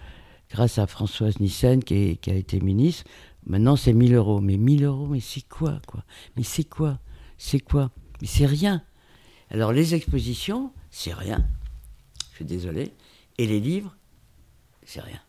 grâce 0.49 0.77
à 0.77 0.87
Françoise 0.87 1.39
Nissen 1.39 1.83
qui, 1.83 2.19
a 2.27 2.33
été 2.33 2.59
ministre. 2.59 3.03
Maintenant, 3.45 3.75
c'est 3.75 3.93
1000 3.93 4.15
euros. 4.15 4.41
Mais 4.41 4.57
1000 4.57 4.83
euros, 4.83 5.07
mais 5.07 5.19
c'est 5.19 5.47
quoi, 5.47 5.79
quoi? 5.87 6.03
Mais 6.35 6.43
c'est 6.43 6.63
quoi? 6.63 6.99
C'est 7.37 7.59
quoi? 7.59 7.91
Mais 8.21 8.27
c'est 8.27 8.45
rien. 8.45 8.83
Alors, 9.49 9.71
les 9.71 9.95
expositions, 9.95 10.71
c'est 10.89 11.13
rien. 11.13 11.45
Je 12.31 12.35
suis 12.37 12.45
désolé. 12.45 12.93
Et 13.37 13.47
les 13.47 13.59
livres, 13.59 13.95
c'est 14.85 15.01
rien. 15.01 15.19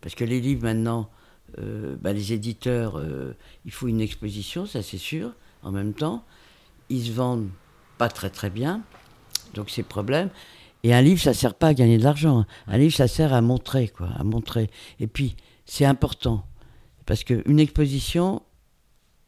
Parce 0.00 0.14
que 0.14 0.24
les 0.24 0.40
livres, 0.40 0.64
maintenant, 0.64 1.10
euh, 1.58 1.96
bah, 2.00 2.12
les 2.12 2.32
éditeurs, 2.32 2.98
euh, 2.98 3.36
il 3.64 3.72
faut 3.72 3.88
une 3.88 4.00
exposition, 4.00 4.66
ça 4.66 4.82
c'est 4.82 4.98
sûr. 4.98 5.32
En 5.62 5.70
même 5.70 5.94
temps, 5.94 6.24
ils 6.88 7.06
se 7.06 7.12
vendent 7.12 7.50
pas 7.98 8.08
très 8.08 8.30
très 8.30 8.50
bien. 8.50 8.82
Donc, 9.54 9.70
c'est 9.70 9.82
problème. 9.82 10.30
Et 10.84 10.92
un 10.92 11.00
livre, 11.02 11.20
ça 11.20 11.32
sert 11.34 11.54
pas 11.54 11.68
à 11.68 11.74
gagner 11.74 11.96
de 11.98 12.02
l'argent. 12.02 12.44
Un 12.66 12.78
livre, 12.78 12.94
ça 12.94 13.06
sert 13.08 13.32
à 13.32 13.40
montrer, 13.40 13.88
quoi, 13.88 14.08
à 14.16 14.24
montrer. 14.24 14.68
Et 14.98 15.06
puis, 15.06 15.36
c'est 15.64 15.84
important. 15.84 16.44
Parce 17.06 17.22
qu'une 17.24 17.60
exposition, 17.60 18.42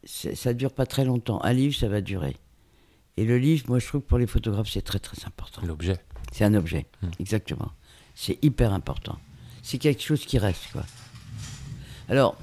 ça 0.03 0.53
dure 0.53 0.73
pas 0.73 0.85
très 0.85 1.05
longtemps. 1.05 1.41
Un 1.43 1.53
livre, 1.53 1.75
ça 1.75 1.87
va 1.87 2.01
durer. 2.01 2.35
Et 3.17 3.23
le 3.23 3.37
livre, 3.37 3.65
moi, 3.69 3.79
je 3.79 3.87
trouve 3.87 4.01
que 4.01 4.07
pour 4.07 4.17
les 4.17 4.27
photographes, 4.27 4.69
c'est 4.69 4.81
très 4.81 4.99
très 4.99 5.25
important. 5.25 5.61
L'objet. 5.65 5.97
C'est 6.33 6.43
un 6.43 6.53
objet, 6.55 6.85
Hmm. 7.01 7.07
exactement. 7.19 7.71
C'est 8.15 8.37
hyper 8.43 8.73
important. 8.73 9.17
C'est 9.61 9.77
quelque 9.77 10.01
chose 10.03 10.25
qui 10.25 10.37
reste, 10.37 10.67
quoi. 10.73 10.83
Alors, 12.09 12.35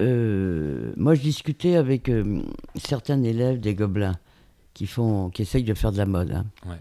euh, 0.00 0.92
moi, 0.96 1.14
je 1.14 1.22
discutais 1.22 1.76
avec 1.76 2.08
euh, 2.08 2.42
certains 2.76 3.22
élèves 3.22 3.60
des 3.60 3.74
Gobelins 3.74 4.16
qui 4.74 4.86
font, 4.86 5.30
qui 5.30 5.42
essayent 5.42 5.64
de 5.64 5.74
faire 5.74 5.92
de 5.92 5.98
la 5.98 6.06
mode. 6.06 6.30
hein. 6.32 6.46
Ouais. 6.66 6.76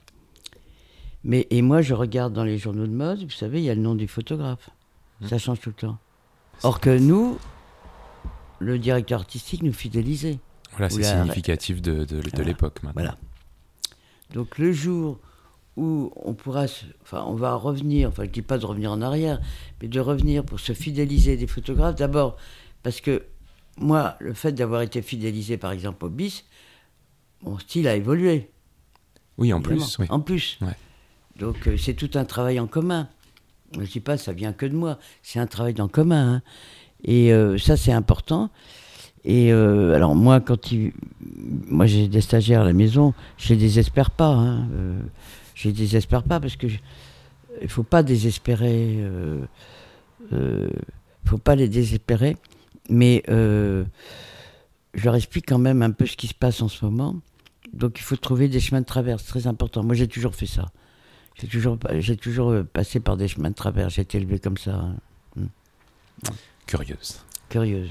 Mais 1.23 1.47
et 1.51 1.61
moi, 1.61 1.81
je 1.81 1.93
regarde 1.93 2.33
dans 2.33 2.43
les 2.43 2.57
journaux 2.57 2.87
de 2.87 2.91
mode. 2.93 3.23
Vous 3.23 3.29
savez, 3.29 3.59
il 3.59 3.65
y 3.65 3.69
a 3.69 3.75
le 3.75 3.81
nom 3.81 3.95
du 3.95 4.07
photographe. 4.07 4.69
Hmm. 5.21 5.27
Ça 5.27 5.37
change 5.37 5.59
tout 5.59 5.69
le 5.69 5.75
temps. 5.75 5.97
Or 6.63 6.79
que 6.79 6.95
nous, 6.97 7.37
le 8.59 8.79
directeur 8.79 9.19
artistique 9.19 9.63
nous 9.63 9.73
fidélisait. 9.73 10.39
Voilà, 10.71 10.89
c'est 10.89 11.03
significatif 11.03 11.81
de, 11.81 12.05
de- 12.05 12.21
de 12.21 12.29
Voilà. 12.29 12.43
l'époque 12.45 12.81
maintenant. 12.83 13.01
Voilà. 13.01 13.17
Donc 14.33 14.57
le 14.57 14.71
jour 14.71 15.19
où 15.75 16.11
on 16.15 16.33
pourra, 16.33 16.67
se- 16.67 16.85
enfin 17.01 17.23
on 17.27 17.33
va 17.35 17.55
revenir, 17.55 18.07
enfin 18.09 18.23
je 18.23 18.29
dis 18.29 18.41
pas 18.41 18.57
de 18.57 18.65
revenir 18.65 18.91
en 18.91 19.01
arrière, 19.01 19.39
mais 19.81 19.87
de 19.89 19.99
revenir 19.99 20.45
pour 20.45 20.59
se 20.59 20.73
fidéliser 20.73 21.35
des 21.37 21.47
photographes, 21.47 21.95
d'abord 21.95 22.37
parce 22.83 23.01
que 23.01 23.23
moi, 23.77 24.15
le 24.19 24.33
fait 24.33 24.53
d'avoir 24.53 24.81
été 24.81 25.01
fidélisé 25.01 25.57
par 25.57 25.71
exemple 25.71 26.05
au 26.05 26.09
BIS, 26.09 26.43
mon 27.43 27.57
style 27.59 27.87
a 27.87 27.95
évolué. 27.95 28.49
Oui, 29.37 29.51
en 29.51 29.59
évidemment. 29.59 29.81
plus, 29.85 29.97
oui. 29.99 30.05
En 30.09 30.19
plus. 30.21 30.57
Ouais. 30.61 30.75
Donc 31.41 31.67
euh, 31.67 31.75
c'est 31.75 31.95
tout 31.95 32.11
un 32.13 32.23
travail 32.23 32.59
en 32.59 32.67
commun. 32.67 33.09
Je 33.73 33.79
ne 33.81 33.85
dis 33.85 33.99
pas 33.99 34.15
ça 34.17 34.31
vient 34.31 34.53
que 34.53 34.67
de 34.67 34.75
moi, 34.75 34.99
c'est 35.23 35.39
un 35.39 35.47
travail 35.47 35.81
en 35.81 35.87
commun. 35.87 36.35
hein. 36.35 36.41
Et 37.03 37.33
euh, 37.33 37.57
ça 37.57 37.75
c'est 37.77 37.91
important. 37.91 38.51
Et 39.25 39.51
euh, 39.51 39.95
alors 39.95 40.13
moi 40.15 40.39
quand 40.39 40.71
il... 40.71 40.93
moi 41.67 41.87
j'ai 41.87 42.07
des 42.07 42.21
stagiaires 42.21 42.61
à 42.61 42.65
la 42.65 42.73
maison, 42.73 43.15
je 43.37 43.49
les 43.49 43.59
désespère 43.59 44.11
pas. 44.11 44.29
Hein. 44.29 44.67
Je 45.55 45.67
les 45.69 45.73
désespère 45.73 46.21
pas 46.23 46.39
parce 46.39 46.55
que 46.55 46.67
je- 46.67 46.79
il 47.61 47.69
faut 47.69 47.83
pas 47.83 48.03
désespérer. 48.03 48.97
Euh, 48.99 49.41
euh, 50.33 50.69
faut 51.25 51.39
pas 51.39 51.55
les 51.55 51.67
désespérer. 51.67 52.37
Mais 52.89 53.23
je 53.27 53.85
leur 55.05 55.15
explique 55.15 55.47
quand 55.47 55.57
même 55.59 55.81
un 55.81 55.91
peu 55.91 56.05
ce 56.05 56.15
qui 56.17 56.27
se 56.27 56.35
passe 56.35 56.61
en 56.61 56.67
ce 56.67 56.85
moment. 56.85 57.15
Donc 57.73 57.97
il 57.97 58.03
faut 58.03 58.15
trouver 58.15 58.47
des 58.47 58.59
chemins 58.59 58.81
de 58.81 58.85
traverse, 58.85 59.25
très 59.25 59.47
important. 59.47 59.83
Moi 59.83 59.95
j'ai 59.95 60.07
toujours 60.07 60.35
fait 60.35 60.45
ça. 60.45 60.69
J'ai 61.35 61.47
toujours, 61.47 61.77
j'ai 61.99 62.17
toujours 62.17 62.51
euh, 62.51 62.63
passé 62.63 62.99
par 62.99 63.17
des 63.17 63.27
chemins 63.27 63.49
de 63.49 63.55
traverse. 63.55 63.93
J'ai 63.95 64.01
été 64.03 64.17
élevé 64.17 64.39
comme 64.39 64.57
ça. 64.57 64.75
hein. 64.75 65.47
Curieuse. 66.67 67.23
Curieuse. 67.49 67.89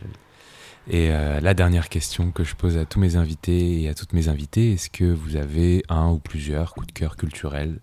Et 0.88 1.10
euh, 1.10 1.40
la 1.40 1.54
dernière 1.54 1.88
question 1.88 2.30
que 2.32 2.44
je 2.44 2.54
pose 2.54 2.76
à 2.78 2.84
tous 2.86 2.98
mes 2.98 3.16
invités 3.16 3.82
et 3.82 3.88
à 3.88 3.94
toutes 3.94 4.12
mes 4.12 4.28
invitées, 4.28 4.72
est-ce 4.72 4.88
que 4.88 5.04
vous 5.04 5.36
avez 5.36 5.82
un 5.88 6.10
ou 6.10 6.18
plusieurs 6.18 6.74
coups 6.74 6.86
de 6.86 6.92
cœur 6.92 7.16
culturels 7.16 7.80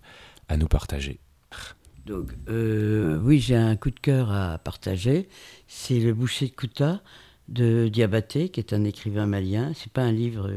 à 0.49 0.57
nous 0.57 0.67
partager? 0.67 1.19
Donc, 2.05 2.31
euh, 2.49 3.19
oui, 3.21 3.39
j'ai 3.39 3.55
un 3.55 3.75
coup 3.75 3.91
de 3.91 3.99
cœur 3.99 4.31
à 4.31 4.57
partager. 4.57 5.27
C'est 5.67 5.99
Le 5.99 6.13
boucher 6.13 6.47
de 6.47 6.53
Kouta 6.53 7.01
de 7.49 7.87
Diabaté, 7.89 8.49
qui 8.49 8.59
est 8.59 8.73
un 8.73 8.83
écrivain 8.85 9.25
malien. 9.25 9.71
C'est 9.75 9.91
pas 9.91 10.03
un 10.03 10.11
livre 10.11 10.49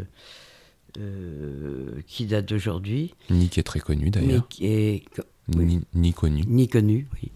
euh, 0.99 2.01
qui 2.07 2.27
date 2.27 2.47
d'aujourd'hui, 2.49 3.15
Ni 3.31 3.49
qui 3.49 3.61
est 3.61 3.65
très 3.65 3.81
connu 3.81 4.11
d'ailleurs, 4.11 4.47
oui. 5.57 5.81
ni, 5.95 6.13
connu. 6.13 6.43
ni 6.47 6.69
connu, 6.69 7.07
oui. 7.23 7.31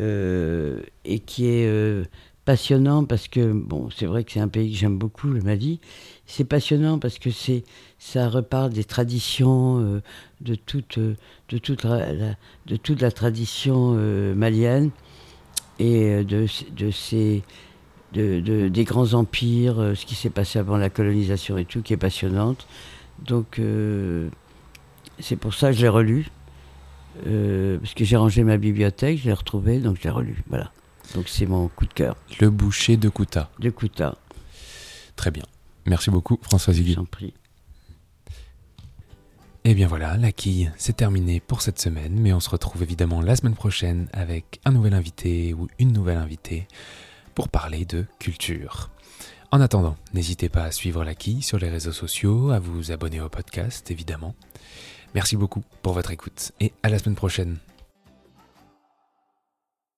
Euh, 0.00 0.80
et 1.04 1.20
qui 1.20 1.46
est 1.46 1.66
euh, 1.66 2.04
passionnant 2.44 3.04
parce 3.04 3.28
que, 3.28 3.52
bon, 3.52 3.90
c'est 3.90 4.06
vrai 4.06 4.24
que 4.24 4.32
c'est 4.32 4.40
un 4.40 4.48
pays 4.48 4.72
que 4.72 4.76
j'aime 4.76 4.98
beaucoup, 4.98 5.28
le 5.28 5.40
Mali. 5.40 5.78
C'est 6.26 6.44
passionnant 6.44 6.98
parce 6.98 7.18
que 7.18 7.30
c'est, 7.30 7.62
ça 7.98 8.28
reparle 8.28 8.72
des 8.72 8.84
traditions, 8.84 10.00
de, 10.40 10.54
toute, 10.56 10.98
de, 10.98 11.58
toute 11.58 11.84
la, 11.84 12.12
la- 12.12 12.36
de 12.66 12.76
toute 12.76 13.00
la 13.00 13.10
tradition 13.12 13.92
malienne 14.34 14.90
et 15.78 16.24
de, 16.24 16.46
de 16.76 16.90
ces. 16.90 17.42
De, 18.14 18.40
de- 18.40 18.68
des 18.68 18.84
grands 18.84 19.12
empires, 19.14 19.78
euh, 19.80 19.94
ce 19.94 20.06
qui 20.06 20.14
s'est 20.14 20.30
passé 20.30 20.58
avant 20.58 20.76
la 20.76 20.88
colonisation 20.88 21.58
et 21.58 21.64
tout, 21.64 21.82
qui 21.82 21.92
est 21.92 21.96
passionnante. 21.98 22.66
Donc, 23.26 23.58
euh, 23.58 24.28
c'est 25.18 25.36
pour 25.36 25.52
ça 25.54 25.70
que 25.72 25.76
je 25.76 25.82
l'ai 25.82 25.88
relu. 25.88 26.28
Euh, 27.26 27.78
parce 27.78 27.94
que 27.94 28.04
j'ai 28.04 28.16
rangé 28.16 28.42
ma 28.44 28.56
bibliothèque, 28.56 29.18
je 29.18 29.24
l'ai 29.26 29.32
retrouvé, 29.32 29.78
donc 29.78 29.96
je 29.98 30.04
l'ai 30.04 30.10
relu. 30.10 30.42
Voilà. 30.48 30.70
Donc 31.14 31.28
c'est 31.28 31.46
mon 31.46 31.68
coup 31.68 31.86
de 31.86 31.92
cœur 31.92 32.16
Le 32.40 32.50
boucher 32.50 32.96
de 32.96 33.08
Kouta. 33.08 33.50
de 33.60 33.70
Kouta. 33.70 34.16
Très 35.16 35.30
bien. 35.30 35.44
Merci 35.86 36.10
beaucoup 36.10 36.38
François 36.42 36.72
Ziguet. 36.72 36.94
J'en 36.94 37.04
prie. 37.04 37.34
Et 39.64 39.74
bien 39.74 39.86
voilà, 39.86 40.16
la 40.16 40.32
quille, 40.32 40.70
c'est 40.76 40.96
terminé 40.96 41.40
pour 41.40 41.62
cette 41.62 41.78
semaine, 41.80 42.18
mais 42.20 42.32
on 42.32 42.40
se 42.40 42.50
retrouve 42.50 42.82
évidemment 42.82 43.20
la 43.22 43.34
semaine 43.36 43.54
prochaine 43.54 44.08
avec 44.12 44.60
un 44.64 44.72
nouvel 44.72 44.92
invité 44.94 45.54
ou 45.54 45.68
une 45.78 45.92
nouvelle 45.92 46.18
invitée 46.18 46.66
pour 47.34 47.48
parler 47.48 47.84
de 47.84 48.06
culture. 48.18 48.90
En 49.50 49.60
attendant, 49.60 49.96
n'hésitez 50.14 50.48
pas 50.48 50.64
à 50.64 50.72
suivre 50.72 51.04
la 51.04 51.14
quille 51.14 51.42
sur 51.42 51.58
les 51.58 51.68
réseaux 51.68 51.92
sociaux, 51.92 52.50
à 52.50 52.58
vous 52.58 52.90
abonner 52.90 53.20
au 53.20 53.28
podcast 53.28 53.90
évidemment. 53.90 54.34
Merci 55.14 55.36
beaucoup 55.36 55.62
pour 55.82 55.92
votre 55.92 56.10
écoute 56.10 56.52
et 56.60 56.72
à 56.82 56.88
la 56.88 56.98
semaine 56.98 57.14
prochaine. 57.14 57.58